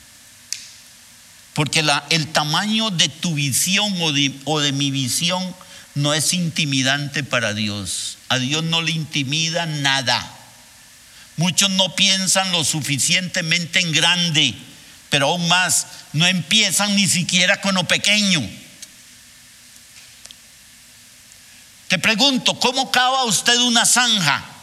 Porque 1.54 1.84
el 2.12 2.28
tamaño 2.28 2.92
de 2.92 3.10
tu 3.10 3.34
visión 3.34 4.00
o 4.02 4.12
de, 4.12 4.32
o 4.46 4.60
de 4.60 4.72
mi 4.72 4.92
visión 4.92 5.56
no 5.96 6.14
es 6.14 6.34
intimidante 6.34 7.24
para 7.24 7.54
Dios. 7.54 8.18
A 8.30 8.38
Dios 8.38 8.64
no 8.64 8.82
le 8.82 8.92
intimida 8.92 9.66
nada. 9.66 10.36
Muchos 11.38 11.70
no 11.72 11.96
piensan 11.96 12.52
lo 12.52 12.64
suficientemente 12.64 13.80
en 13.80 13.92
grande, 13.92 14.54
pero 15.10 15.28
aún 15.28 15.48
más, 15.48 15.88
no 16.14 16.28
empiezan 16.28 16.96
ni 16.96 17.08
siquiera 17.08 17.62
con 17.62 17.76
lo 17.76 17.88
pequeño. 17.88 18.48
Te 21.88 22.00
pregunto, 22.00 22.60
¿cómo 22.60 22.92
cava 22.92 23.24
usted 23.24 23.58
una 23.60 23.86
zanja? 23.86 24.57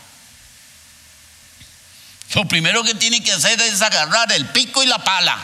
Lo 2.35 2.47
primero 2.47 2.83
que 2.83 2.95
tiene 2.95 3.23
que 3.23 3.33
hacer 3.33 3.61
es 3.63 3.81
agarrar 3.81 4.33
el 4.33 4.47
pico 4.47 4.83
y 4.83 4.87
la 4.87 4.99
pala 4.99 5.39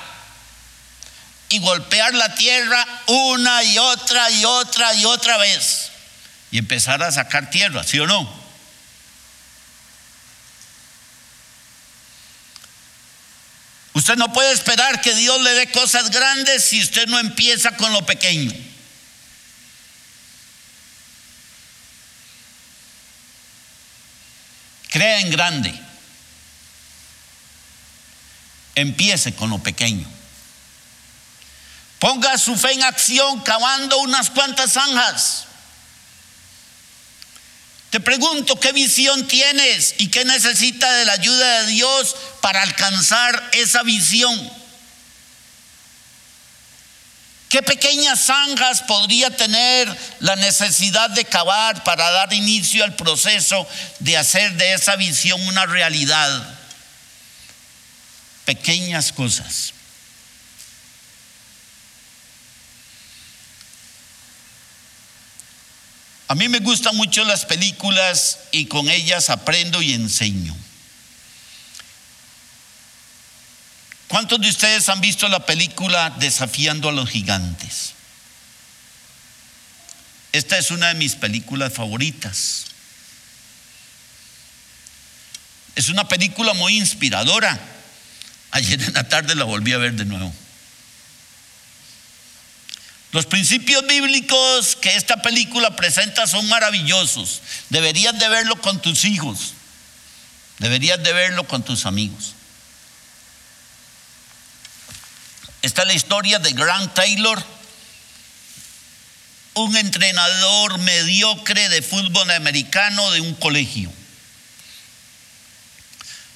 y 1.49 1.59
golpear 1.61 2.15
la 2.15 2.35
tierra 2.35 2.87
una 3.07 3.63
y 3.63 3.79
otra 3.79 4.31
y 4.31 4.45
otra 4.45 4.95
y 4.95 5.05
otra 5.05 5.37
vez 5.37 5.91
y 6.51 6.59
empezar 6.59 7.03
a 7.03 7.13
sacar 7.13 7.49
tierra, 7.51 7.85
¿sí 7.85 7.99
o 8.01 8.07
no? 8.07 8.41
Usted 13.93 14.17
no 14.17 14.33
puede 14.33 14.53
esperar 14.53 15.01
que 15.01 15.15
Dios 15.15 15.41
le 15.43 15.53
dé 15.53 15.71
cosas 15.71 16.11
grandes 16.11 16.65
si 16.65 16.81
usted 16.81 17.07
no 17.07 17.19
empieza 17.19 17.77
con 17.77 17.93
lo 17.93 18.05
pequeño. 18.05 18.53
Crea 24.89 25.21
en 25.21 25.31
grande. 25.31 25.90
Empiece 28.75 29.35
con 29.35 29.51
lo 29.51 29.59
pequeño. 29.59 30.07
Ponga 31.99 32.39
su 32.39 32.57
fe 32.57 32.73
en 32.73 32.83
acción 32.83 33.41
cavando 33.41 33.99
unas 33.99 34.31
cuantas 34.31 34.73
zanjas. 34.73 35.45
Te 37.91 38.01
pregunto, 38.01 38.59
¿qué 38.59 38.73
visión 38.73 39.27
tienes 39.27 39.97
y 39.99 40.09
qué 40.09 40.25
necesita 40.25 40.91
de 40.93 41.05
la 41.05 41.13
ayuda 41.13 41.63
de 41.63 41.67
Dios 41.73 42.17
para 42.41 42.63
alcanzar 42.63 43.51
esa 43.53 43.83
visión? 43.83 44.51
¿Qué 47.51 47.65
pequeñas 47.65 48.27
zanjas 48.27 48.83
podría 48.83 49.37
tener 49.37 49.95
la 50.21 50.37
necesidad 50.37 51.11
de 51.11 51.25
cavar 51.25 51.83
para 51.83 52.09
dar 52.13 52.33
inicio 52.33 52.85
al 52.85 52.95
proceso 52.95 53.67
de 53.99 54.17
hacer 54.17 54.53
de 54.53 54.73
esa 54.75 54.95
visión 54.95 55.45
una 55.49 55.67
realidad? 55.67 56.60
Pequeñas 58.51 59.13
cosas. 59.13 59.75
A 66.27 66.35
mí 66.35 66.49
me 66.49 66.59
gustan 66.59 66.97
mucho 66.97 67.23
las 67.23 67.45
películas 67.45 68.41
y 68.51 68.65
con 68.65 68.91
ellas 68.91 69.31
aprendo 69.31 69.81
y 69.83 69.93
enseño. 69.93 70.57
¿Cuántos 74.09 74.41
de 74.41 74.49
ustedes 74.49 74.89
han 74.89 75.01
visto 75.01 75.29
la 75.29 75.47
película 75.47 76.11
Desafiando 76.19 76.89
a 76.89 76.93
los 76.93 77.09
Gigantes? 77.09 77.93
Esta 80.33 80.59
es 80.59 80.73
una 80.73 80.89
de 80.89 80.95
mis 80.95 81.15
películas 81.15 81.73
favoritas. 81.73 82.65
Es 85.77 85.89
una 85.89 86.09
película 86.09 86.53
muy 86.53 86.79
inspiradora. 86.79 87.77
Ayer 88.53 88.83
en 88.83 88.95
la 88.95 89.09
tarde 89.09 89.35
la 89.35 89.45
volví 89.45 89.73
a 89.73 89.79
ver 89.79 89.95
de 89.95 90.05
nuevo. 90.05 90.33
Los 93.13 93.27
principios 93.27 93.85
bíblicos 93.87 94.77
que 94.77 94.95
esta 94.95 95.21
película 95.21 95.75
presenta 95.75 96.27
son 96.27 96.49
maravillosos. 96.49 97.43
Deberías 97.69 98.19
de 98.19 98.29
verlo 98.29 98.61
con 98.61 98.81
tus 98.81 99.05
hijos. 99.05 99.55
Deberías 100.59 101.03
de 101.03 101.13
verlo 101.13 101.47
con 101.47 101.65
tus 101.65 101.87
amigos. 101.87 102.35
Esta 105.63 105.83
es 105.83 105.89
la 105.89 105.95
historia 105.95 106.39
de 106.39 106.53
Grant 106.53 106.95
Taylor, 106.95 107.43
un 109.55 109.77
entrenador 109.77 110.79
mediocre 110.79 111.69
de 111.69 111.83
fútbol 111.83 112.31
americano 112.31 113.11
de 113.11 113.21
un 113.21 113.35
colegio. 113.35 113.93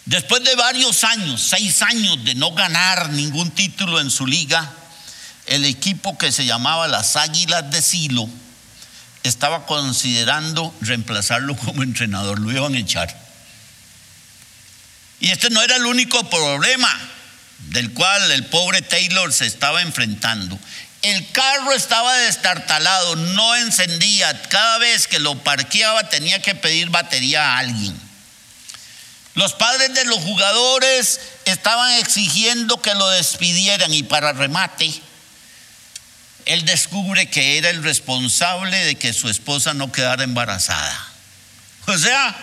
Después 0.06 0.44
de 0.44 0.54
varios 0.54 1.02
años, 1.04 1.40
seis 1.40 1.80
años 1.82 2.22
de 2.24 2.34
no 2.34 2.52
ganar 2.52 3.10
ningún 3.10 3.50
título 3.50 4.00
en 4.00 4.10
su 4.10 4.26
liga, 4.26 4.70
el 5.46 5.64
equipo 5.64 6.18
que 6.18 6.30
se 6.30 6.44
llamaba 6.44 6.88
las 6.88 7.16
Águilas 7.16 7.70
de 7.70 7.80
Silo 7.80 8.28
estaba 9.22 9.64
considerando 9.64 10.74
reemplazarlo 10.82 11.56
como 11.64 11.82
entrenador, 11.82 12.38
lo 12.38 12.52
iban 12.52 12.74
a 12.74 12.78
echar. 12.78 13.24
Y 15.20 15.30
este 15.30 15.48
no 15.48 15.62
era 15.62 15.76
el 15.76 15.86
único 15.86 16.28
problema 16.28 16.90
del 17.70 17.92
cual 17.94 18.30
el 18.30 18.44
pobre 18.46 18.82
Taylor 18.82 19.32
se 19.32 19.46
estaba 19.46 19.80
enfrentando. 19.80 20.58
El 21.00 21.30
carro 21.32 21.72
estaba 21.72 22.14
destartalado, 22.14 23.16
no 23.16 23.56
encendía. 23.56 24.42
Cada 24.42 24.78
vez 24.78 25.06
que 25.06 25.18
lo 25.18 25.42
parqueaba 25.42 26.08
tenía 26.08 26.42
que 26.42 26.54
pedir 26.54 26.90
batería 26.90 27.52
a 27.52 27.58
alguien. 27.58 28.03
Los 29.34 29.52
padres 29.52 29.92
de 29.94 30.04
los 30.04 30.18
jugadores 30.18 31.20
estaban 31.44 31.92
exigiendo 31.94 32.80
que 32.80 32.94
lo 32.94 33.08
despidieran 33.10 33.92
y 33.92 34.04
para 34.04 34.32
remate, 34.32 35.02
él 36.46 36.64
descubre 36.64 37.28
que 37.28 37.58
era 37.58 37.70
el 37.70 37.82
responsable 37.82 38.76
de 38.84 38.96
que 38.96 39.12
su 39.12 39.28
esposa 39.28 39.74
no 39.74 39.90
quedara 39.90 40.24
embarazada. 40.24 41.08
O 41.86 41.98
sea, 41.98 42.36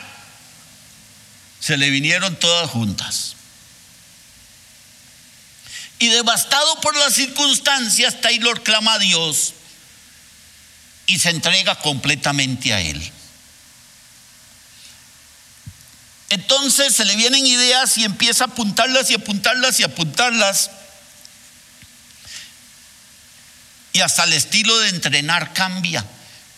se 1.60 1.78
le 1.78 1.90
vinieron 1.90 2.36
todas 2.36 2.70
juntas. 2.70 3.36
Y 6.00 6.10
devastado 6.10 6.82
por 6.82 6.98
las 6.98 7.14
circunstancias, 7.14 8.22
Taylor 8.22 8.64
clama 8.64 8.96
a 8.96 9.00
Dios 9.00 9.54
y 11.06 11.20
se 11.20 11.30
entrega 11.30 11.76
completamente 11.76 12.74
a 12.74 12.82
Él. 12.82 13.12
Entonces 16.32 16.96
se 16.96 17.04
le 17.04 17.18
vienen 17.18 17.46
ideas 17.46 17.98
y 17.98 18.06
empieza 18.06 18.46
a 18.46 18.48
apuntarlas 18.48 19.12
y 19.12 19.16
apuntarlas 19.16 19.82
y 19.82 19.84
apuntarlas. 19.84 20.72
Y 23.92 24.00
hasta 24.00 24.24
el 24.24 24.32
estilo 24.32 24.78
de 24.80 24.90
entrenar 24.90 25.52
cambia 25.52 26.06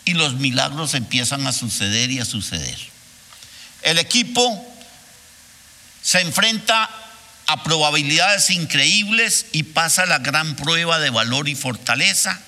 y 0.04 0.14
los 0.14 0.34
milagros 0.34 0.94
empiezan 0.94 1.44
a 1.48 1.52
suceder 1.52 2.12
y 2.12 2.20
a 2.20 2.24
suceder. 2.24 2.78
El 3.82 3.98
equipo 3.98 4.64
se 6.02 6.20
enfrenta 6.20 6.88
a 7.48 7.64
probabilidades 7.64 8.50
increíbles 8.50 9.46
y 9.50 9.64
pasa 9.64 10.06
la 10.06 10.20
gran 10.20 10.54
prueba 10.54 11.00
de 11.00 11.10
valor 11.10 11.48
y 11.48 11.56
fortaleza 11.56 12.40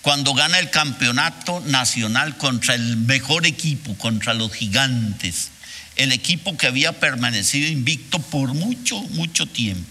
cuando 0.00 0.32
gana 0.32 0.58
el 0.58 0.70
campeonato 0.70 1.60
nacional 1.66 2.38
contra 2.38 2.74
el 2.74 2.96
mejor 2.96 3.44
equipo, 3.44 3.94
contra 3.98 4.32
los 4.32 4.54
gigantes, 4.54 5.50
el 5.96 6.12
equipo 6.12 6.56
que 6.56 6.66
había 6.66 6.98
permanecido 6.98 7.68
invicto 7.68 8.18
por 8.18 8.54
mucho, 8.54 8.98
mucho 9.10 9.46
tiempo. 9.46 9.88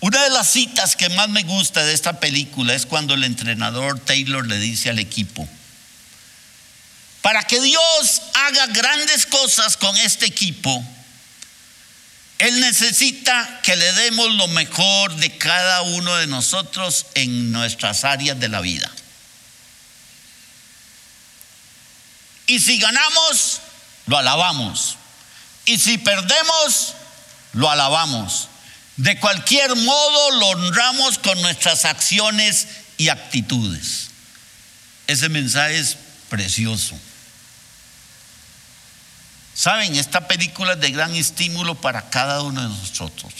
Una 0.00 0.22
de 0.24 0.30
las 0.30 0.50
citas 0.50 0.96
que 0.96 1.08
más 1.10 1.28
me 1.28 1.44
gusta 1.44 1.84
de 1.84 1.92
esta 1.92 2.18
película 2.18 2.74
es 2.74 2.86
cuando 2.86 3.14
el 3.14 3.22
entrenador 3.22 4.00
Taylor 4.00 4.46
le 4.46 4.58
dice 4.58 4.90
al 4.90 4.98
equipo, 4.98 5.48
para 7.20 7.44
que 7.44 7.60
Dios 7.60 8.22
haga 8.34 8.66
grandes 8.66 9.26
cosas 9.26 9.76
con 9.76 9.96
este 9.98 10.26
equipo, 10.26 10.84
él 12.38 12.58
necesita 12.58 13.60
que 13.62 13.76
le 13.76 13.92
demos 13.92 14.34
lo 14.34 14.48
mejor 14.48 15.14
de 15.14 15.38
cada 15.38 15.82
uno 15.82 16.16
de 16.16 16.26
nosotros 16.26 17.06
en 17.14 17.52
nuestras 17.52 18.02
áreas 18.02 18.40
de 18.40 18.48
la 18.48 18.60
vida. 18.60 18.90
Y 22.48 22.58
si 22.58 22.78
ganamos, 22.78 23.60
lo 24.06 24.18
alabamos. 24.18 24.96
Y 25.64 25.78
si 25.78 25.98
perdemos, 25.98 26.94
lo 27.52 27.70
alabamos. 27.70 28.48
De 28.96 29.18
cualquier 29.18 29.74
modo, 29.76 30.30
lo 30.32 30.46
honramos 30.48 31.18
con 31.18 31.40
nuestras 31.40 31.84
acciones 31.84 32.68
y 32.98 33.08
actitudes. 33.08 34.08
Ese 35.06 35.28
mensaje 35.28 35.78
es 35.78 35.96
precioso. 36.28 36.98
Saben, 39.54 39.96
esta 39.96 40.26
película 40.28 40.74
es 40.74 40.80
de 40.80 40.90
gran 40.90 41.14
estímulo 41.14 41.74
para 41.74 42.10
cada 42.10 42.42
uno 42.42 42.62
de 42.62 42.68
nosotros. 42.68 43.32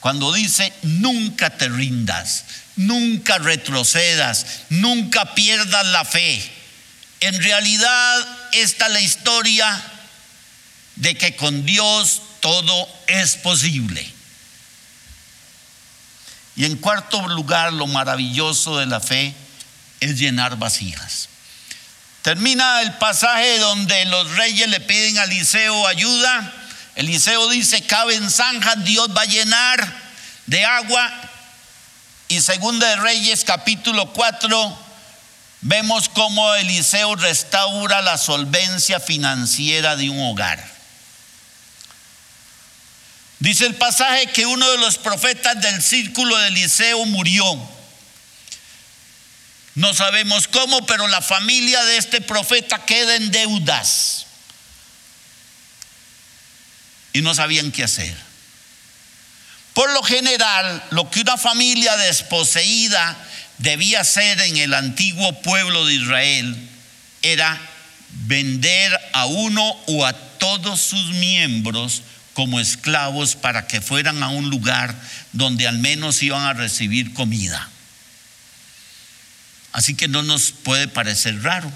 Cuando 0.00 0.32
dice, 0.32 0.72
nunca 0.82 1.50
te 1.50 1.68
rindas, 1.68 2.44
nunca 2.76 3.38
retrocedas, 3.38 4.46
nunca 4.70 5.34
pierdas 5.34 5.86
la 5.86 6.04
fe. 6.04 6.57
En 7.20 7.42
realidad, 7.42 8.26
esta 8.52 8.86
es 8.86 8.92
la 8.92 9.00
historia 9.00 9.82
de 10.96 11.16
que 11.16 11.36
con 11.36 11.64
Dios 11.64 12.22
todo 12.40 12.88
es 13.06 13.36
posible. 13.36 14.08
Y 16.56 16.64
en 16.64 16.76
cuarto 16.76 17.26
lugar, 17.28 17.72
lo 17.72 17.86
maravilloso 17.86 18.78
de 18.78 18.86
la 18.86 19.00
fe 19.00 19.34
es 20.00 20.18
llenar 20.18 20.56
vasijas. 20.56 21.28
Termina 22.22 22.82
el 22.82 22.94
pasaje 22.94 23.58
donde 23.58 24.04
los 24.06 24.36
reyes 24.36 24.68
le 24.68 24.80
piden 24.80 25.18
a 25.18 25.24
Eliseo 25.24 25.86
ayuda. 25.86 26.52
Eliseo 26.96 27.48
dice, 27.48 27.82
cabe 27.86 28.16
en 28.16 28.30
zanjas, 28.30 28.84
Dios 28.84 29.08
va 29.16 29.22
a 29.22 29.26
llenar 29.26 29.92
de 30.46 30.64
agua. 30.64 31.10
Y 32.26 32.40
segunda 32.40 32.88
de 32.88 32.96
Reyes 32.96 33.44
capítulo 33.44 34.12
4, 34.12 34.78
vemos 35.60 36.08
cómo 36.08 36.54
Eliseo 36.54 37.16
restaura 37.16 38.00
la 38.02 38.18
solvencia 38.18 39.00
financiera 39.00 39.96
de 39.96 40.10
un 40.10 40.20
hogar. 40.20 40.78
Dice 43.40 43.66
el 43.66 43.76
pasaje 43.76 44.26
que 44.28 44.46
uno 44.46 44.68
de 44.70 44.78
los 44.78 44.98
profetas 44.98 45.60
del 45.60 45.82
círculo 45.82 46.36
de 46.38 46.48
Eliseo 46.48 47.04
murió. 47.06 47.44
No 49.74 49.94
sabemos 49.94 50.48
cómo, 50.48 50.84
pero 50.86 51.06
la 51.06 51.22
familia 51.22 51.84
de 51.84 51.98
este 51.98 52.20
profeta 52.20 52.84
queda 52.84 53.14
en 53.14 53.30
deudas. 53.30 54.26
Y 57.12 57.22
no 57.22 57.32
sabían 57.32 57.70
qué 57.70 57.84
hacer. 57.84 58.16
Por 59.72 59.92
lo 59.92 60.02
general, 60.02 60.82
lo 60.90 61.08
que 61.08 61.20
una 61.20 61.36
familia 61.36 61.96
desposeída 61.96 63.16
debía 63.58 64.00
hacer 64.00 64.40
en 64.40 64.56
el 64.56 64.74
antiguo 64.74 65.42
pueblo 65.42 65.84
de 65.86 65.94
Israel 65.94 66.68
era 67.22 67.60
vender 68.26 68.98
a 69.12 69.26
uno 69.26 69.64
o 69.86 70.06
a 70.06 70.12
todos 70.12 70.80
sus 70.80 71.10
miembros 71.10 72.02
como 72.34 72.60
esclavos 72.60 73.34
para 73.34 73.66
que 73.66 73.80
fueran 73.80 74.22
a 74.22 74.28
un 74.28 74.48
lugar 74.48 74.94
donde 75.32 75.66
al 75.66 75.78
menos 75.78 76.22
iban 76.22 76.42
a 76.42 76.52
recibir 76.52 77.12
comida. 77.12 77.68
Así 79.72 79.94
que 79.94 80.08
no 80.08 80.22
nos 80.22 80.52
puede 80.52 80.88
parecer 80.88 81.42
raro. 81.42 81.70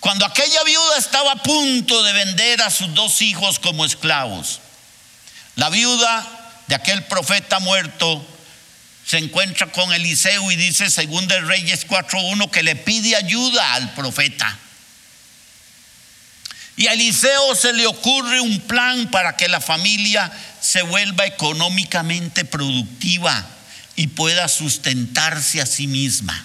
Cuando 0.00 0.24
aquella 0.26 0.62
viuda 0.64 0.98
estaba 0.98 1.32
a 1.32 1.42
punto 1.42 2.02
de 2.02 2.12
vender 2.12 2.62
a 2.62 2.70
sus 2.70 2.94
dos 2.94 3.22
hijos 3.22 3.58
como 3.58 3.84
esclavos, 3.84 4.60
la 5.56 5.70
viuda 5.70 6.54
de 6.68 6.74
aquel 6.74 7.04
profeta 7.04 7.58
muerto 7.58 8.24
se 9.06 9.18
encuentra 9.18 9.70
con 9.70 9.92
Eliseo 9.92 10.50
y 10.50 10.56
dice, 10.56 10.90
según 10.90 11.28
de 11.28 11.40
Reyes 11.40 11.86
4.1, 11.86 12.50
que 12.50 12.64
le 12.64 12.74
pide 12.74 13.14
ayuda 13.14 13.74
al 13.74 13.94
profeta. 13.94 14.58
Y 16.76 16.88
a 16.88 16.92
Eliseo 16.92 17.54
se 17.54 17.72
le 17.72 17.86
ocurre 17.86 18.40
un 18.40 18.60
plan 18.62 19.08
para 19.12 19.36
que 19.36 19.48
la 19.48 19.60
familia 19.60 20.30
se 20.60 20.82
vuelva 20.82 21.24
económicamente 21.24 22.44
productiva 22.44 23.46
y 23.94 24.08
pueda 24.08 24.48
sustentarse 24.48 25.60
a 25.60 25.66
sí 25.66 25.86
misma. 25.86 26.44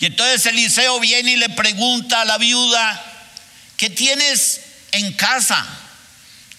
Y 0.00 0.06
entonces 0.06 0.46
Eliseo 0.46 0.98
viene 1.00 1.32
y 1.32 1.36
le 1.36 1.50
pregunta 1.50 2.22
a 2.22 2.24
la 2.24 2.38
viuda, 2.38 3.04
¿qué 3.76 3.90
tienes 3.90 4.62
en 4.92 5.12
casa? 5.12 5.64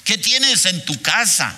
¿Qué 0.03 0.19
tienes 0.19 0.67
en 0.67 0.85
tu 0.85 1.01
casa? 1.01 1.55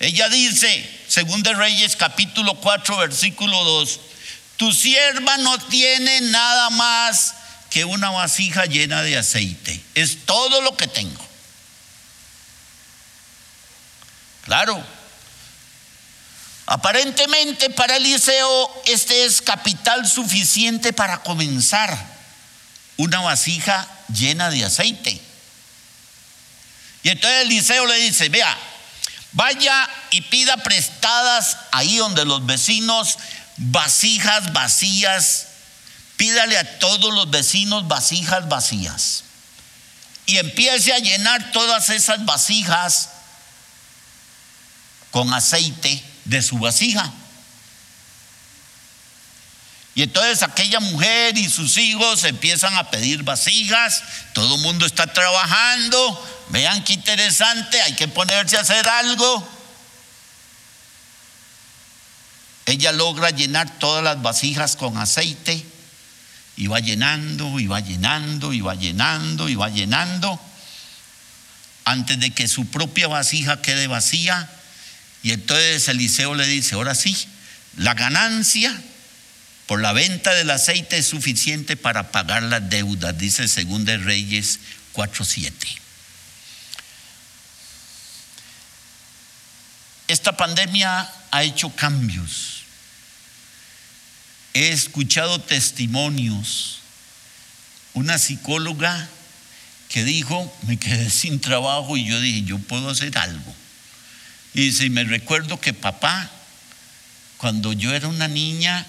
Ella 0.00 0.28
dice, 0.28 1.00
según 1.08 1.42
de 1.42 1.54
Reyes 1.54 1.96
capítulo 1.96 2.54
4 2.54 2.96
versículo 2.98 3.64
2, 3.64 4.00
tu 4.56 4.72
sierva 4.72 5.36
no 5.38 5.58
tiene 5.58 6.20
nada 6.20 6.70
más 6.70 7.34
que 7.70 7.84
una 7.84 8.10
vasija 8.10 8.66
llena 8.66 9.02
de 9.02 9.18
aceite. 9.18 9.80
Es 9.94 10.24
todo 10.24 10.60
lo 10.62 10.76
que 10.76 10.86
tengo. 10.86 11.26
Claro. 14.44 14.82
Aparentemente 16.66 17.70
para 17.70 17.96
Eliseo 17.96 18.82
este 18.86 19.24
es 19.24 19.42
capital 19.42 20.08
suficiente 20.08 20.92
para 20.92 21.22
comenzar. 21.22 21.96
Una 22.96 23.20
vasija 23.20 23.86
llena 24.12 24.50
de 24.50 24.64
aceite. 24.64 25.20
Y 27.02 27.10
entonces 27.10 27.42
Eliseo 27.42 27.86
le 27.86 27.94
dice, 27.96 28.28
vea, 28.28 28.56
vaya 29.38 29.88
y 30.10 30.20
pida 30.22 30.56
prestadas 30.58 31.56
ahí 31.70 31.96
donde 31.96 32.24
los 32.24 32.44
vecinos 32.44 33.16
vasijas 33.56 34.52
vacías 34.52 35.48
Pídale 36.18 36.58
a 36.58 36.78
todos 36.80 37.14
los 37.14 37.30
vecinos 37.30 37.86
vasijas 37.86 38.48
vacías. 38.48 39.22
Y 40.26 40.36
empiece 40.38 40.92
a 40.92 40.98
llenar 40.98 41.52
todas 41.52 41.90
esas 41.90 42.24
vasijas 42.26 43.10
con 45.12 45.32
aceite 45.32 46.02
de 46.24 46.42
su 46.42 46.58
vasija. 46.58 47.10
Y 49.94 50.02
entonces 50.02 50.42
aquella 50.42 50.80
mujer 50.80 51.38
y 51.38 51.48
sus 51.48 51.78
hijos 51.78 52.24
empiezan 52.24 52.76
a 52.76 52.90
pedir 52.90 53.22
vasijas, 53.22 54.02
todo 54.34 54.56
el 54.56 54.60
mundo 54.62 54.86
está 54.86 55.06
trabajando, 55.06 56.37
vean 56.50 56.84
qué 56.84 56.94
interesante, 56.94 57.80
hay 57.82 57.94
que 57.94 58.08
ponerse 58.08 58.56
a 58.56 58.60
hacer 58.60 58.88
algo. 58.88 59.48
Ella 62.66 62.92
logra 62.92 63.30
llenar 63.30 63.78
todas 63.78 64.04
las 64.04 64.20
vasijas 64.20 64.76
con 64.76 64.98
aceite 64.98 65.64
y 66.56 66.66
va 66.66 66.80
llenando, 66.80 67.58
y 67.58 67.66
va 67.66 67.80
llenando, 67.80 68.52
y 68.52 68.60
va 68.60 68.74
llenando, 68.74 69.48
y 69.48 69.54
va 69.54 69.68
llenando, 69.68 70.40
antes 71.84 72.18
de 72.20 72.32
que 72.32 72.48
su 72.48 72.66
propia 72.66 73.08
vasija 73.08 73.62
quede 73.62 73.86
vacía. 73.86 74.50
Y 75.22 75.30
entonces 75.30 75.88
Eliseo 75.88 76.34
le 76.34 76.46
dice, 76.46 76.74
ahora 76.74 76.94
sí, 76.94 77.16
la 77.76 77.94
ganancia 77.94 78.76
por 79.66 79.80
la 79.80 79.92
venta 79.92 80.34
del 80.34 80.50
aceite 80.50 80.98
es 80.98 81.06
suficiente 81.06 81.76
para 81.76 82.10
pagar 82.10 82.42
las 82.42 82.68
deudas, 82.68 83.16
dice 83.16 83.44
el 83.44 83.84
de 83.84 83.98
Reyes 83.98 84.58
4.7. 84.94 85.52
Esta 90.08 90.36
pandemia 90.36 91.08
ha 91.30 91.42
hecho 91.42 91.70
cambios 91.76 92.58
he 94.58 94.70
escuchado 94.70 95.40
testimonios. 95.40 96.80
Una 97.94 98.18
psicóloga 98.18 99.08
que 99.88 100.04
dijo, 100.04 100.52
me 100.66 100.76
quedé 100.78 101.10
sin 101.10 101.40
trabajo 101.40 101.96
y 101.96 102.04
yo 102.04 102.20
dije, 102.20 102.42
yo 102.42 102.58
puedo 102.58 102.90
hacer 102.90 103.16
algo. 103.18 103.54
Y 104.54 104.62
dice, 104.62 104.90
me 104.90 105.04
recuerdo 105.04 105.60
que 105.60 105.74
papá, 105.74 106.28
cuando 107.36 107.72
yo 107.72 107.94
era 107.94 108.08
una 108.08 108.26
niña, 108.26 108.84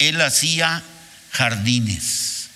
él 0.00 0.20
hacía 0.20 0.82
jardines. 1.30 2.48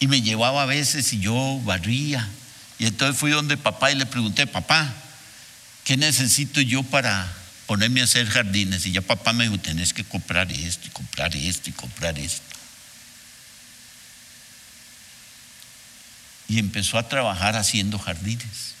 Y 0.00 0.08
me 0.08 0.20
llevaba 0.20 0.64
a 0.64 0.66
veces 0.66 1.12
y 1.12 1.20
yo 1.20 1.60
barría. 1.64 2.28
Y 2.82 2.86
entonces 2.86 3.16
fui 3.16 3.30
donde 3.30 3.56
papá 3.56 3.92
y 3.92 3.94
le 3.94 4.06
pregunté, 4.06 4.44
papá, 4.44 4.92
¿qué 5.84 5.96
necesito 5.96 6.60
yo 6.60 6.82
para 6.82 7.32
ponerme 7.68 8.00
a 8.00 8.04
hacer 8.04 8.28
jardines. 8.28 8.84
Y 8.86 8.90
ya 8.90 9.02
papá 9.02 9.32
me 9.32 9.44
dijo, 9.44 9.56
tenés 9.56 9.92
que 9.92 10.02
comprar 10.02 10.50
esto 10.50 10.88
y 10.88 10.90
comprar 10.90 11.36
esto 11.36 11.70
y 11.70 11.72
comprar 11.72 12.18
esto. 12.18 12.42
Y 16.48 16.58
empezó 16.58 16.98
a 16.98 17.08
trabajar 17.08 17.54
haciendo 17.54 18.00
jardines. 18.00 18.74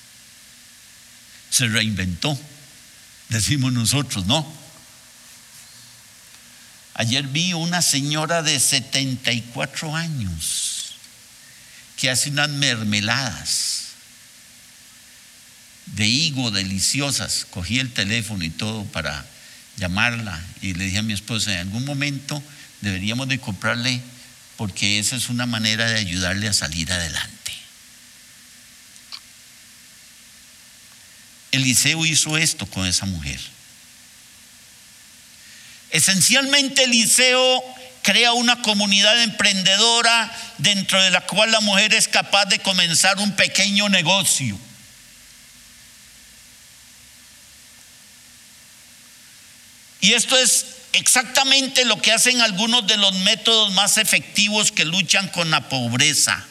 Se 1.48 1.68
reinventó, 1.68 2.36
decimos 3.28 3.72
nosotros, 3.72 4.26
¿no? 4.26 4.52
Ayer 6.94 7.28
vi 7.28 7.52
una 7.52 7.82
señora 7.82 8.42
de 8.42 8.58
74 8.58 9.94
años 9.94 10.96
que 11.96 12.10
hace 12.10 12.30
unas 12.30 12.50
mermeladas 12.50 13.91
de 15.86 16.06
higo 16.06 16.50
deliciosas. 16.50 17.46
Cogí 17.50 17.78
el 17.78 17.92
teléfono 17.92 18.44
y 18.44 18.50
todo 18.50 18.84
para 18.84 19.26
llamarla 19.76 20.40
y 20.60 20.74
le 20.74 20.84
dije 20.84 20.98
a 20.98 21.02
mi 21.02 21.12
esposa, 21.12 21.52
en 21.52 21.58
algún 21.58 21.84
momento 21.84 22.42
deberíamos 22.80 23.28
de 23.28 23.38
comprarle 23.38 24.00
porque 24.56 24.98
esa 24.98 25.16
es 25.16 25.28
una 25.28 25.46
manera 25.46 25.86
de 25.86 25.98
ayudarle 25.98 26.48
a 26.48 26.52
salir 26.52 26.92
adelante. 26.92 27.52
Eliseo 31.52 32.04
hizo 32.06 32.38
esto 32.38 32.66
con 32.66 32.86
esa 32.86 33.06
mujer. 33.06 33.40
Esencialmente 35.90 36.84
Eliseo 36.84 37.62
crea 38.02 38.32
una 38.32 38.62
comunidad 38.62 39.22
emprendedora 39.22 40.30
dentro 40.58 41.00
de 41.02 41.10
la 41.10 41.20
cual 41.22 41.52
la 41.52 41.60
mujer 41.60 41.92
es 41.92 42.08
capaz 42.08 42.46
de 42.46 42.58
comenzar 42.58 43.18
un 43.18 43.32
pequeño 43.32 43.88
negocio. 43.88 44.58
Y 50.02 50.12
esto 50.12 50.36
es 50.36 50.66
exactamente 50.92 51.86
lo 51.86 52.02
que 52.02 52.12
hacen 52.12 52.42
algunos 52.42 52.86
de 52.86 52.98
los 52.98 53.14
métodos 53.20 53.72
más 53.72 53.96
efectivos 53.96 54.70
que 54.70 54.84
luchan 54.84 55.28
con 55.28 55.50
la 55.50 55.70
pobreza 55.70 56.46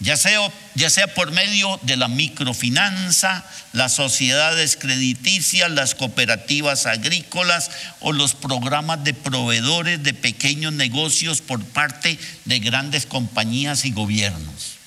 ya 0.00 0.16
sea, 0.16 0.50
ya 0.74 0.88
sea 0.88 1.12
por 1.12 1.30
medio 1.30 1.78
de 1.82 1.96
la 1.96 2.08
microfinanza, 2.08 3.44
las 3.74 3.94
sociedades 3.94 4.76
crediticias, 4.76 5.70
las 5.70 5.94
cooperativas 5.94 6.86
agrícolas 6.86 7.70
o 8.00 8.12
los 8.12 8.34
programas 8.34 9.04
de 9.04 9.12
proveedores 9.12 10.02
de 10.02 10.14
pequeños 10.14 10.72
negocios 10.72 11.42
por 11.42 11.62
parte 11.62 12.18
de 12.46 12.58
grandes 12.60 13.04
compañías 13.04 13.84
y 13.84 13.92
gobiernos. 13.92 14.78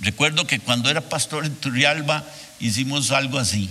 Recuerdo 0.00 0.46
que 0.46 0.58
cuando 0.58 0.90
era 0.90 1.02
pastor 1.02 1.44
en 1.44 1.54
Turrialba 1.54 2.24
hicimos 2.58 3.10
algo 3.10 3.38
así. 3.38 3.68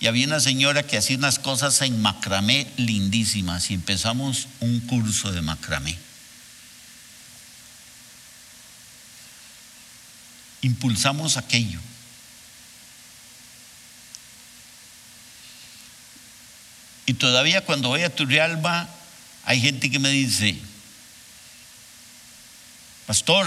Y 0.00 0.06
había 0.06 0.26
una 0.26 0.40
señora 0.40 0.84
que 0.84 0.96
hacía 0.96 1.16
unas 1.16 1.38
cosas 1.38 1.80
en 1.82 2.00
macramé 2.00 2.70
lindísimas 2.76 3.70
y 3.70 3.74
empezamos 3.74 4.46
un 4.60 4.80
curso 4.80 5.32
de 5.32 5.42
macramé. 5.42 5.98
impulsamos 10.62 11.36
aquello. 11.36 11.80
Y 17.06 17.14
todavía 17.14 17.64
cuando 17.64 17.88
voy 17.88 18.02
a 18.02 18.14
Turrialba 18.14 18.88
hay 19.44 19.60
gente 19.60 19.90
que 19.90 19.98
me 19.98 20.10
dice, 20.10 20.58
pastor, 23.06 23.46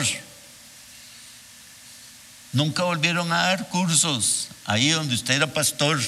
nunca 2.53 2.83
volvieron 2.83 3.31
a 3.31 3.43
dar 3.43 3.69
cursos 3.69 4.47
ahí 4.65 4.89
donde 4.89 5.13
usted 5.13 5.35
era 5.35 5.53
pastor. 5.53 6.01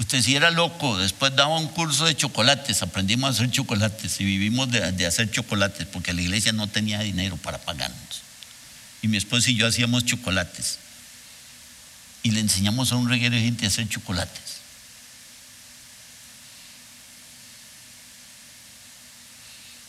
Usted 0.00 0.22
sí 0.22 0.34
era 0.34 0.50
loco, 0.50 0.96
después 0.96 1.36
daba 1.36 1.58
un 1.58 1.68
curso 1.68 2.06
de 2.06 2.16
chocolates, 2.16 2.80
aprendimos 2.80 3.28
a 3.28 3.32
hacer 3.34 3.50
chocolates 3.50 4.18
y 4.18 4.24
vivimos 4.24 4.70
de, 4.70 4.92
de 4.92 5.04
hacer 5.04 5.30
chocolates 5.30 5.86
porque 5.86 6.14
la 6.14 6.22
iglesia 6.22 6.52
no 6.52 6.68
tenía 6.68 7.00
dinero 7.00 7.36
para 7.36 7.58
pagarnos 7.58 8.22
y 9.02 9.08
mi 9.08 9.18
esposa 9.18 9.50
y 9.50 9.56
yo 9.56 9.66
hacíamos 9.66 10.06
chocolates. 10.06 10.78
Y 12.22 12.30
le 12.30 12.40
enseñamos 12.40 12.92
a 12.92 12.96
un 12.96 13.10
reguero 13.10 13.34
de 13.34 13.42
gente 13.42 13.66
a 13.66 13.68
hacer 13.68 13.88
chocolates. 13.88 14.60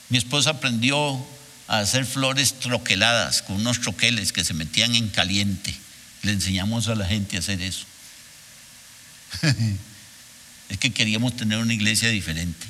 Mi 0.09 0.17
esposa 0.17 0.49
aprendió 0.49 1.25
a 1.69 1.79
hacer 1.79 2.05
flores 2.05 2.59
troqueladas 2.59 3.41
con 3.41 3.55
unos 3.57 3.79
troqueles 3.79 4.33
que 4.33 4.43
se 4.43 4.53
metían 4.53 4.93
en 4.93 5.07
caliente. 5.07 5.73
Le 6.21 6.33
enseñamos 6.33 6.89
a 6.89 6.95
la 6.95 7.05
gente 7.05 7.37
a 7.37 7.39
hacer 7.39 7.61
eso. 7.61 7.85
es 10.71 10.79
que 10.79 10.91
queríamos 10.91 11.35
tener 11.35 11.59
una 11.59 11.73
iglesia 11.73 12.09
diferente. 12.09 12.65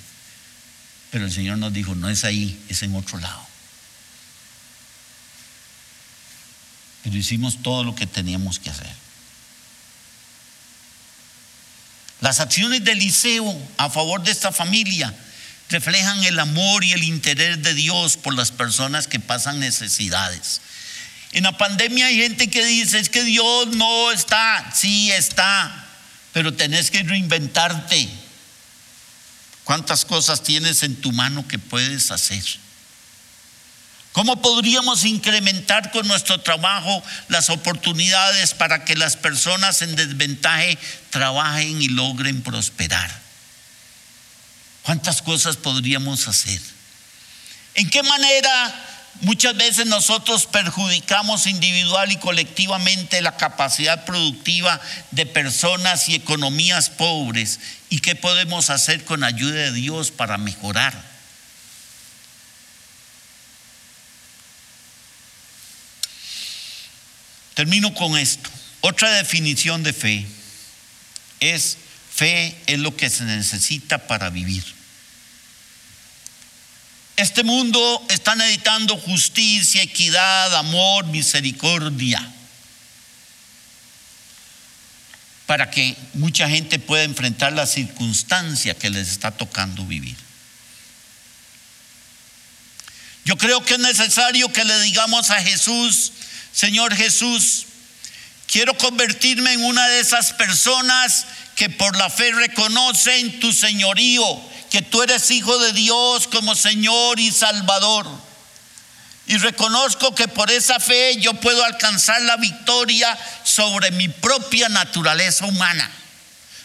Pero 1.10 1.26
el 1.26 1.32
Señor 1.32 1.58
nos 1.58 1.72
dijo, 1.72 1.96
no 1.96 2.10
es 2.10 2.26
ahí, 2.26 2.60
es 2.68 2.84
en 2.84 2.96
otro 2.96 3.18
lado. 3.18 3.52
pero 7.04 7.18
hicimos 7.18 7.62
todo 7.64 7.84
lo 7.84 7.96
que 7.96 8.06
teníamos 8.06 8.60
que 8.60 8.70
hacer. 8.70 8.94
Las 12.20 12.40
acciones 12.40 12.84
de 12.84 12.92
Eliseo 12.92 13.58
a 13.78 13.90
favor 13.90 14.22
de 14.24 14.32
esta 14.32 14.52
familia 14.52 15.14
reflejan 15.70 16.24
el 16.24 16.40
amor 16.40 16.84
y 16.84 16.92
el 16.92 17.04
interés 17.04 17.64
de 17.64 17.74
Dios 17.74 18.18
por 18.18 18.36
las 18.36 18.52
personas 18.52 19.08
que 19.08 19.20
pasan 19.20 19.60
necesidades. 19.60 20.62
En 21.32 21.44
la 21.44 21.58
pandemia 21.58 22.08
hay 22.08 22.18
gente 22.18 22.50
que 22.50 22.64
dice, 22.64 23.00
es 23.00 23.10
que 23.10 23.24
Dios 23.24 23.68
no 23.76 24.12
está, 24.12 24.72
sí 24.76 25.12
está, 25.12 25.81
pero 26.34 26.54
tenés 26.54 26.92
que 26.92 27.04
reinventarte. 27.04 28.10
¿Cuántas 29.64 30.06
cosas 30.06 30.44
tienes 30.44 30.84
en 30.84 30.96
tu 31.00 31.12
mano 31.12 31.48
que 31.48 31.60
puedes 31.60 32.12
hacer? 32.12 32.44
¿Cómo 34.12 34.42
podríamos 34.42 35.06
incrementar 35.06 35.92
con 35.92 36.08
nuestro 36.08 36.42
trabajo 36.42 37.02
las 37.30 37.50
oportunidades 37.50 38.54
para 38.54 38.84
que 38.84 38.98
las 38.98 39.16
personas 39.16 39.82
en 39.82 39.96
desventaja 39.96 40.78
trabajen 41.10 41.82
y 41.82 41.88
logren 41.88 42.42
prosperar? 42.42 43.22
¿Cuántas 44.84 45.22
cosas 45.22 45.56
podríamos 45.56 46.28
hacer? 46.28 46.60
¿En 47.76 47.90
qué 47.90 48.04
manera 48.04 48.91
muchas 49.20 49.56
veces 49.56 49.86
nosotros 49.86 50.46
perjudicamos 50.46 51.46
individual 51.46 52.12
y 52.12 52.16
colectivamente 52.16 53.22
la 53.22 53.38
capacidad 53.38 54.06
productiva 54.06 54.80
de 55.12 55.26
personas 55.26 56.10
y 56.10 56.16
economías 56.16 56.90
pobres? 56.90 57.60
¿Y 57.90 58.00
qué 58.00 58.16
podemos 58.16 58.70
hacer 58.70 59.04
con 59.04 59.24
ayuda 59.24 59.56
de 59.56 59.72
Dios 59.74 60.12
para 60.12 60.38
mejorar? 60.38 61.12
Termino 67.54 67.94
con 67.94 68.18
esto. 68.18 68.50
Otra 68.82 69.12
definición 69.12 69.84
de 69.84 69.94
fe 69.94 70.26
es 71.40 71.78
fe 72.14 72.56
es 72.68 72.80
lo 72.80 72.96
que 72.96 73.10
se 73.10 73.24
necesita 73.24 74.08
para 74.08 74.30
vivir. 74.30 74.64
Este 77.22 77.44
mundo 77.44 78.04
está 78.10 78.36
necesitando 78.36 78.98
justicia, 78.98 79.84
equidad, 79.84 80.56
amor, 80.56 81.06
misericordia, 81.06 82.20
para 85.46 85.70
que 85.70 85.96
mucha 86.16 86.50
gente 86.50 86.80
pueda 86.80 87.04
enfrentar 87.04 87.54
la 87.54 87.68
circunstancia 87.68 88.74
que 88.74 88.90
les 88.90 89.08
está 89.10 89.30
tocando 89.30 89.86
vivir. 89.86 90.18
Yo 93.24 93.38
creo 93.38 93.64
que 93.64 93.76
es 93.76 93.80
necesario 93.80 94.52
que 94.52 94.66
le 94.66 94.82
digamos 94.82 95.30
a 95.30 95.44
Jesús, 95.44 96.14
Señor 96.52 96.96
Jesús, 96.96 97.68
quiero 98.52 98.78
convertirme 98.78 99.54
en 99.54 99.64
una 99.64 99.88
de 99.88 100.02
esas 100.02 100.34
personas 100.34 101.26
que 101.56 101.70
por 101.70 101.96
la 101.96 102.10
fe 102.10 102.32
reconocen 102.34 103.40
tu 103.40 103.54
señorío, 103.54 104.24
que 104.70 104.82
tú 104.82 105.02
eres 105.02 105.32
hijo 105.32 105.58
de 105.58 105.72
Dios 105.72 106.28
como 106.28 106.54
Señor 106.54 107.20
y 107.20 107.32
Salvador. 107.32 108.08
Y 109.28 109.38
reconozco 109.38 110.14
que 110.14 110.28
por 110.28 110.52
esa 110.52 110.80
fe 110.82 111.18
yo 111.22 111.34
puedo 111.36 111.64
alcanzar 111.64 112.22
la 112.24 112.36
victoria 112.36 113.18
sobre 113.46 113.92
mi 113.92 114.10
propia 114.10 114.68
naturaleza 114.68 115.46
humana, 115.46 115.90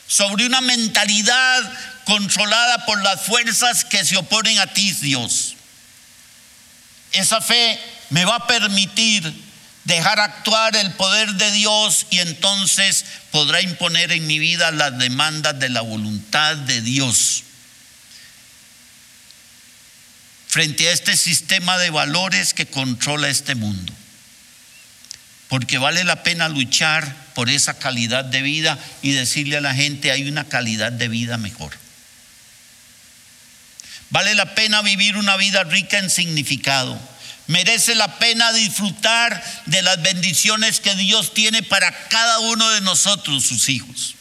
sobre 0.09 0.47
una 0.47 0.61
mentalidad 0.61 1.73
controlada 2.05 2.85
por 2.87 3.01
las 3.03 3.23
fuerzas 3.23 3.85
que 3.85 4.05
se 4.05 4.17
oponen 4.17 4.59
a 4.59 4.67
ti, 4.67 4.93
Dios. 4.93 5.55
Esa 7.13 7.41
fe 7.41 7.79
me 8.11 8.25
va 8.25 8.37
a 8.37 8.47
permitir 8.47 9.46
dejar 9.87 10.19
actuar 10.19 10.77
el 10.77 10.93
poder 10.93 11.33
de 11.35 11.51
Dios 11.53 12.07
y 12.11 12.19
entonces 12.19 13.05
podrá 13.31 13.63
imponer 13.63 14.11
en 14.13 14.27
mi 14.27 14.39
vida 14.39 14.73
las 14.73 14.99
demandas 14.99 15.59
de 15.59 15.69
la 15.69 15.81
voluntad 15.81 16.57
de 16.57 16.83
Dios. 16.83 17.45
Frente 20.49 20.89
a 20.89 20.93
este 20.93 21.17
sistema 21.17 21.79
de 21.79 21.91
valores 21.91 22.53
que 22.53 22.67
controla 22.67 23.29
este 23.29 23.55
mundo. 23.55 23.93
Porque 25.49 25.79
vale 25.79 26.03
la 26.03 26.25
pena 26.25 26.49
luchar 26.49 27.15
por 27.35 27.49
esa 27.49 27.79
calidad 27.79 28.25
de 28.25 28.43
vida 28.43 28.77
y 29.03 29.13
decirle 29.13 29.57
a 29.57 29.61
la 29.61 29.75
gente 29.75 30.11
hay 30.11 30.29
una 30.29 30.49
calidad 30.49 30.91
de 30.91 31.07
vida 31.07 31.37
mejor. 31.37 31.73
Vale 34.11 34.35
la 34.35 34.57
pena 34.57 34.83
vivir 34.83 35.17
una 35.17 35.37
vida 35.37 35.63
rica 35.63 35.99
en 35.99 36.11
significado 36.11 36.99
Merece 37.47 37.95
la 37.95 38.19
pena 38.19 38.53
disfrutar 38.53 39.43
de 39.67 39.83
las 39.83 40.03
bendiciones 40.03 40.81
que 40.81 40.95
Dios 40.97 41.33
tiene 41.33 41.63
para 41.63 41.93
cada 42.09 42.41
uno 42.41 42.69
de 42.71 42.81
nosotros, 42.81 43.45
sus 43.45 43.69
hijos. 43.69 44.17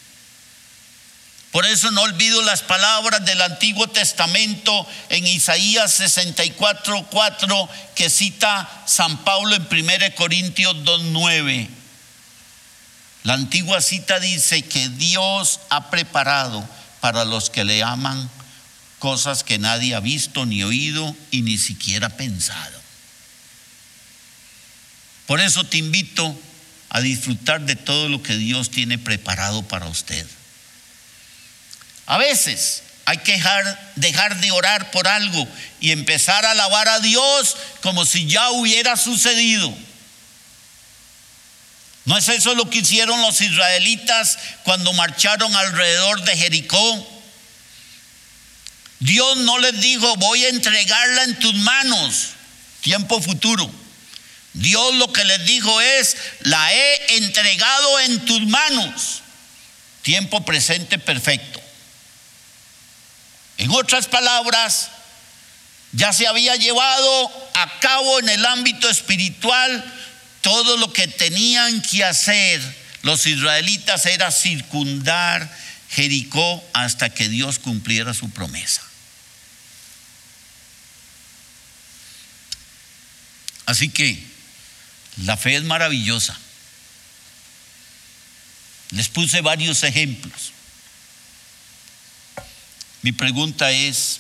Por 1.56 1.66
eso 1.66 1.90
no 1.90 2.02
olvido 2.02 2.42
las 2.42 2.62
palabras 2.62 3.24
del 3.24 3.42
Antiguo 3.42 3.88
Testamento 3.88 4.86
en 5.08 5.26
Isaías 5.26 5.94
64, 5.94 7.08
4 7.10 7.70
que 7.96 8.10
cita 8.10 8.70
San 8.86 9.24
Pablo 9.24 9.56
en 9.56 9.62
1 9.72 10.16
Corintios 10.16 10.84
2, 10.84 11.04
9. 11.06 11.70
La 13.24 13.36
antigua 13.36 13.80
cita 13.80 14.20
dice 14.20 14.64
que 14.64 14.90
Dios 14.90 15.62
ha 15.70 15.90
preparado 15.90 16.68
para 17.00 17.24
los 17.24 17.50
que 17.50 17.64
le 17.64 17.82
aman 17.82 18.30
cosas 19.00 19.44
que 19.44 19.58
nadie 19.58 19.96
ha 19.96 20.02
visto 20.02 20.46
ni 20.46 20.62
oído 20.62 21.16
y 21.32 21.42
ni 21.42 21.58
siquiera 21.58 22.10
pensado. 22.10 22.85
Por 25.28 25.42
eso 25.42 25.64
te 25.64 25.78
invito 25.78 26.40
a 26.90 27.02
disfrutar 27.02 27.62
de 27.62 27.76
todo 27.76 28.10
lo 28.10 28.22
que 28.22 28.36
Dios 28.36 28.70
tiene 28.70 28.98
preparado 28.98 29.64
para 29.64 29.88
usted. 29.88 30.26
A 32.06 32.18
veces 32.18 32.84
hay 33.06 33.18
que 33.18 33.34
dejar, 33.96 34.40
de 34.40 34.52
orar 34.52 34.92
por 34.92 35.08
algo 35.08 35.48
y 35.80 35.92
empezar 35.92 36.46
a 36.46 36.52
alabar 36.52 36.88
a 36.88 37.00
Dios 37.00 37.58
como 37.82 38.06
si 38.06 38.28
ya 38.28 38.50
hubiera 38.52 38.98
sucedido. 38.98 39.76
¿No 42.06 42.18
es 42.18 42.30
eso 42.30 42.54
lo 42.54 42.70
que 42.70 42.80
hicieron 42.80 43.20
los 43.22 43.42
israelitas 43.42 44.38
cuando 44.64 44.94
marcharon 44.94 45.56
alrededor 45.56 46.24
de 46.24 46.38
Jericó? 46.38 47.12
Dios 49.00 49.38
no 49.38 49.58
les 49.58 49.80
dijo, 49.82 50.16
voy 50.18 50.46
a 50.46 50.50
entregarla 50.50 51.24
en 51.24 51.40
tus 51.40 51.56
manos, 51.56 52.30
tiempo 52.82 53.22
futuro. 53.22 53.85
Dios 54.56 54.96
lo 54.96 55.12
que 55.12 55.24
les 55.26 55.46
dijo 55.46 55.82
es, 55.82 56.16
la 56.42 56.74
he 56.74 57.18
entregado 57.18 58.00
en 58.00 58.26
tus 58.26 58.42
manos, 58.48 59.22
tiempo 60.02 60.44
presente 60.46 60.98
perfecto. 60.98 61.62
En 63.58 63.70
otras 63.72 64.08
palabras, 64.08 64.90
ya 65.92 66.12
se 66.14 66.28
había 66.28 66.56
llevado 66.56 67.50
a 67.54 67.80
cabo 67.80 68.20
en 68.20 68.30
el 68.30 68.46
ámbito 68.46 68.90
espiritual 68.90 69.94
todo 70.42 70.78
lo 70.78 70.92
que 70.92 71.08
tenían 71.08 71.82
que 71.82 72.04
hacer 72.04 72.62
los 73.02 73.26
israelitas 73.28 74.06
era 74.06 74.32
circundar 74.32 75.50
Jericó 75.90 76.64
hasta 76.74 77.10
que 77.10 77.30
Dios 77.30 77.60
cumpliera 77.60 78.14
su 78.14 78.30
promesa. 78.30 78.82
Así 83.66 83.90
que 83.90 84.35
la 85.24 85.38
fe 85.38 85.56
es 85.56 85.64
maravillosa. 85.64 86.38
Les 88.92 89.10
puse 89.10 89.42
varios 89.42 89.84
ejemplos. 89.84 90.52
Mi 93.02 93.12
pregunta 93.12 93.72
es, 93.72 94.20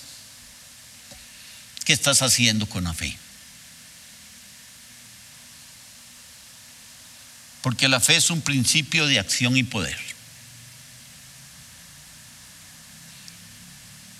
¿qué 1.85 1.93
estás 1.93 2.21
haciendo 2.21 2.67
con 2.67 2.83
la 2.83 2.93
fe? 2.93 3.17
porque 7.65 7.87
la 7.87 7.99
fe 7.99 8.15
es 8.15 8.29
un 8.29 8.41
principio 8.41 9.07
de 9.07 9.17
acción 9.17 9.57
y 9.57 9.63
poder. 9.63 9.97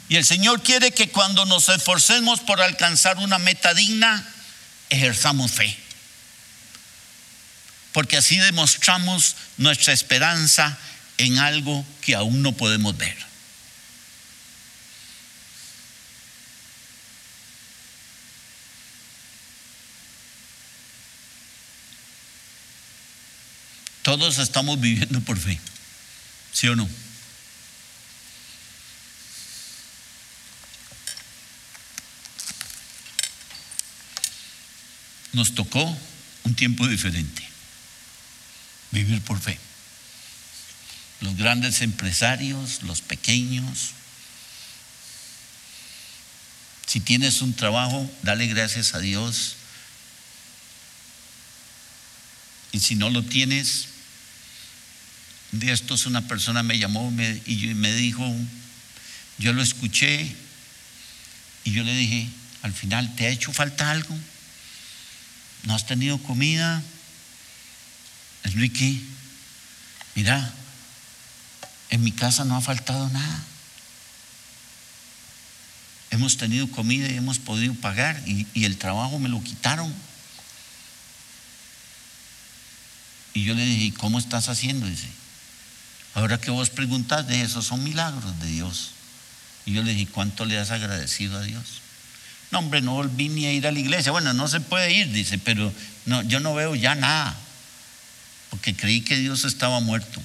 Y 0.10 0.16
el 0.16 0.26
Señor 0.26 0.64
quiere 0.64 0.90
que 0.90 1.10
cuando 1.10 1.46
nos 1.46 1.70
esforcemos 1.70 2.40
por 2.40 2.60
alcanzar 2.60 3.20
una 3.20 3.38
meta 3.38 3.76
digna, 3.76 4.28
ejerzamos 4.90 5.52
fe. 5.52 5.78
Porque 7.96 8.18
así 8.18 8.36
demostramos 8.36 9.38
nuestra 9.56 9.94
esperanza 9.94 10.78
en 11.18 11.38
algo 11.38 11.86
que 12.02 12.14
aún 12.14 12.42
no 12.42 12.52
podemos 12.52 12.98
ver. 12.98 13.16
Todos 24.02 24.40
estamos 24.40 24.78
viviendo 24.82 25.22
por 25.22 25.40
fe, 25.40 25.58
¿sí 26.52 26.68
o 26.68 26.76
no? 26.76 26.90
Nos 35.32 35.56
tocó 35.56 35.98
un 36.44 36.56
tiempo 36.56 36.86
diferente, 36.90 37.55
vivir 38.96 39.22
por 39.22 39.40
fe. 39.40 39.60
Los 41.22 41.36
grandes 41.36 41.82
empresarios, 41.82 42.82
los 42.84 43.02
pequeños. 43.02 43.92
Si 46.88 47.00
tienes 47.00 47.42
un 47.42 47.54
trabajo, 47.54 48.10
dale 48.24 48.48
gracias 48.48 48.96
a 48.96 49.00
Dios. 49.00 49.58
Y 52.72 52.80
si 52.80 52.96
no 52.96 53.10
lo 53.10 53.24
tienes, 53.24 53.88
de 55.52 55.72
estos 55.72 56.06
una 56.06 56.28
persona 56.28 56.64
me 56.64 56.78
llamó 56.78 57.12
y 57.46 57.74
me 57.76 57.94
dijo, 57.94 58.26
yo 59.38 59.54
lo 59.54 59.62
escuché 59.62 60.36
y 61.64 61.72
yo 61.72 61.84
le 61.84 61.96
dije, 61.96 62.28
al 62.62 62.74
final, 62.74 63.16
¿te 63.16 63.28
ha 63.28 63.30
hecho 63.30 63.52
falta 63.52 63.92
algo? 63.92 64.18
¿No 65.64 65.76
has 65.76 65.86
tenido 65.86 66.18
comida? 66.20 66.84
Enrique, 68.46 69.02
mira, 70.16 70.54
en 71.90 72.04
mi 72.04 72.12
casa 72.12 72.46
no 72.46 72.56
ha 72.56 72.62
faltado 72.62 73.10
nada. 73.10 73.44
Hemos 76.12 76.38
tenido 76.38 76.70
comida 76.72 77.10
y 77.10 77.18
hemos 77.18 77.40
podido 77.40 77.74
pagar 77.76 78.22
y, 78.26 78.48
y 78.54 78.66
el 78.66 78.78
trabajo 78.78 79.20
me 79.20 79.30
lo 79.30 79.44
quitaron. 79.44 79.94
Y 83.34 83.44
yo 83.44 83.54
le 83.54 83.66
dije, 83.66 83.94
¿cómo 83.98 84.18
estás 84.18 84.48
haciendo? 84.48 84.88
Dice, 84.88 85.10
Ahora 86.16 86.40
que 86.40 86.50
vos 86.50 86.70
preguntas 86.70 87.28
de 87.28 87.42
eso, 87.42 87.62
son 87.62 87.84
milagros 87.84 88.40
de 88.40 88.48
Dios. 88.48 88.92
Y 89.66 89.74
yo 89.74 89.84
le 89.84 89.94
dije, 89.94 90.10
¿cuánto 90.10 90.46
le 90.46 90.58
has 90.58 90.72
agradecido 90.72 91.38
a 91.38 91.42
Dios? 91.42 91.82
No, 92.52 92.60
hombre, 92.60 92.82
no 92.82 92.94
volví 92.94 93.28
ni 93.28 93.46
a 93.46 93.52
ir 93.52 93.68
a 93.68 93.72
la 93.72 93.80
iglesia. 93.80 94.14
Bueno, 94.14 94.32
no 94.32 94.48
se 94.48 94.62
puede 94.62 94.94
ir, 94.94 95.12
dice, 95.12 95.38
pero 95.38 95.74
no, 96.06 96.22
yo 96.22 96.40
no 96.40 96.56
veo 96.56 96.74
ya 96.74 96.96
nada. 96.96 97.36
Porque 98.56 98.74
creí 98.74 99.02
que 99.02 99.18
Dios 99.18 99.44
estaba 99.44 99.82
muerto. 99.82 100.22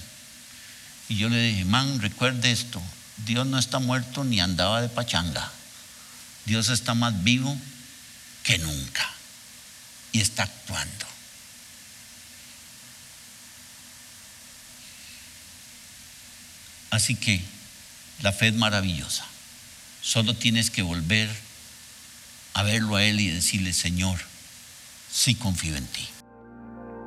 Y 1.08 1.16
yo 1.16 1.28
le 1.28 1.42
dije, 1.42 1.64
man, 1.64 2.00
recuerde 2.00 2.52
esto. 2.52 2.80
Dios 3.26 3.44
no 3.44 3.58
está 3.58 3.80
muerto 3.80 4.22
ni 4.22 4.38
andaba 4.38 4.80
de 4.80 4.88
pachanga. 4.88 5.50
Dios 6.44 6.68
está 6.68 6.94
más 6.94 7.24
vivo 7.24 7.58
que 8.44 8.58
nunca. 8.58 9.10
Y 10.12 10.20
está 10.20 10.44
actuando. 10.44 11.06
Así 16.90 17.16
que 17.16 17.42
la 18.22 18.30
fe 18.30 18.46
es 18.46 18.54
maravillosa. 18.54 19.26
Solo 20.02 20.36
tienes 20.36 20.70
que 20.70 20.82
volver 20.82 21.28
a 22.54 22.62
verlo 22.62 22.94
a 22.94 23.02
Él 23.02 23.18
y 23.18 23.28
decirle, 23.28 23.72
Señor, 23.72 24.20
sí 25.12 25.34
confío 25.34 25.74
en 25.74 25.86
ti. 25.88 26.08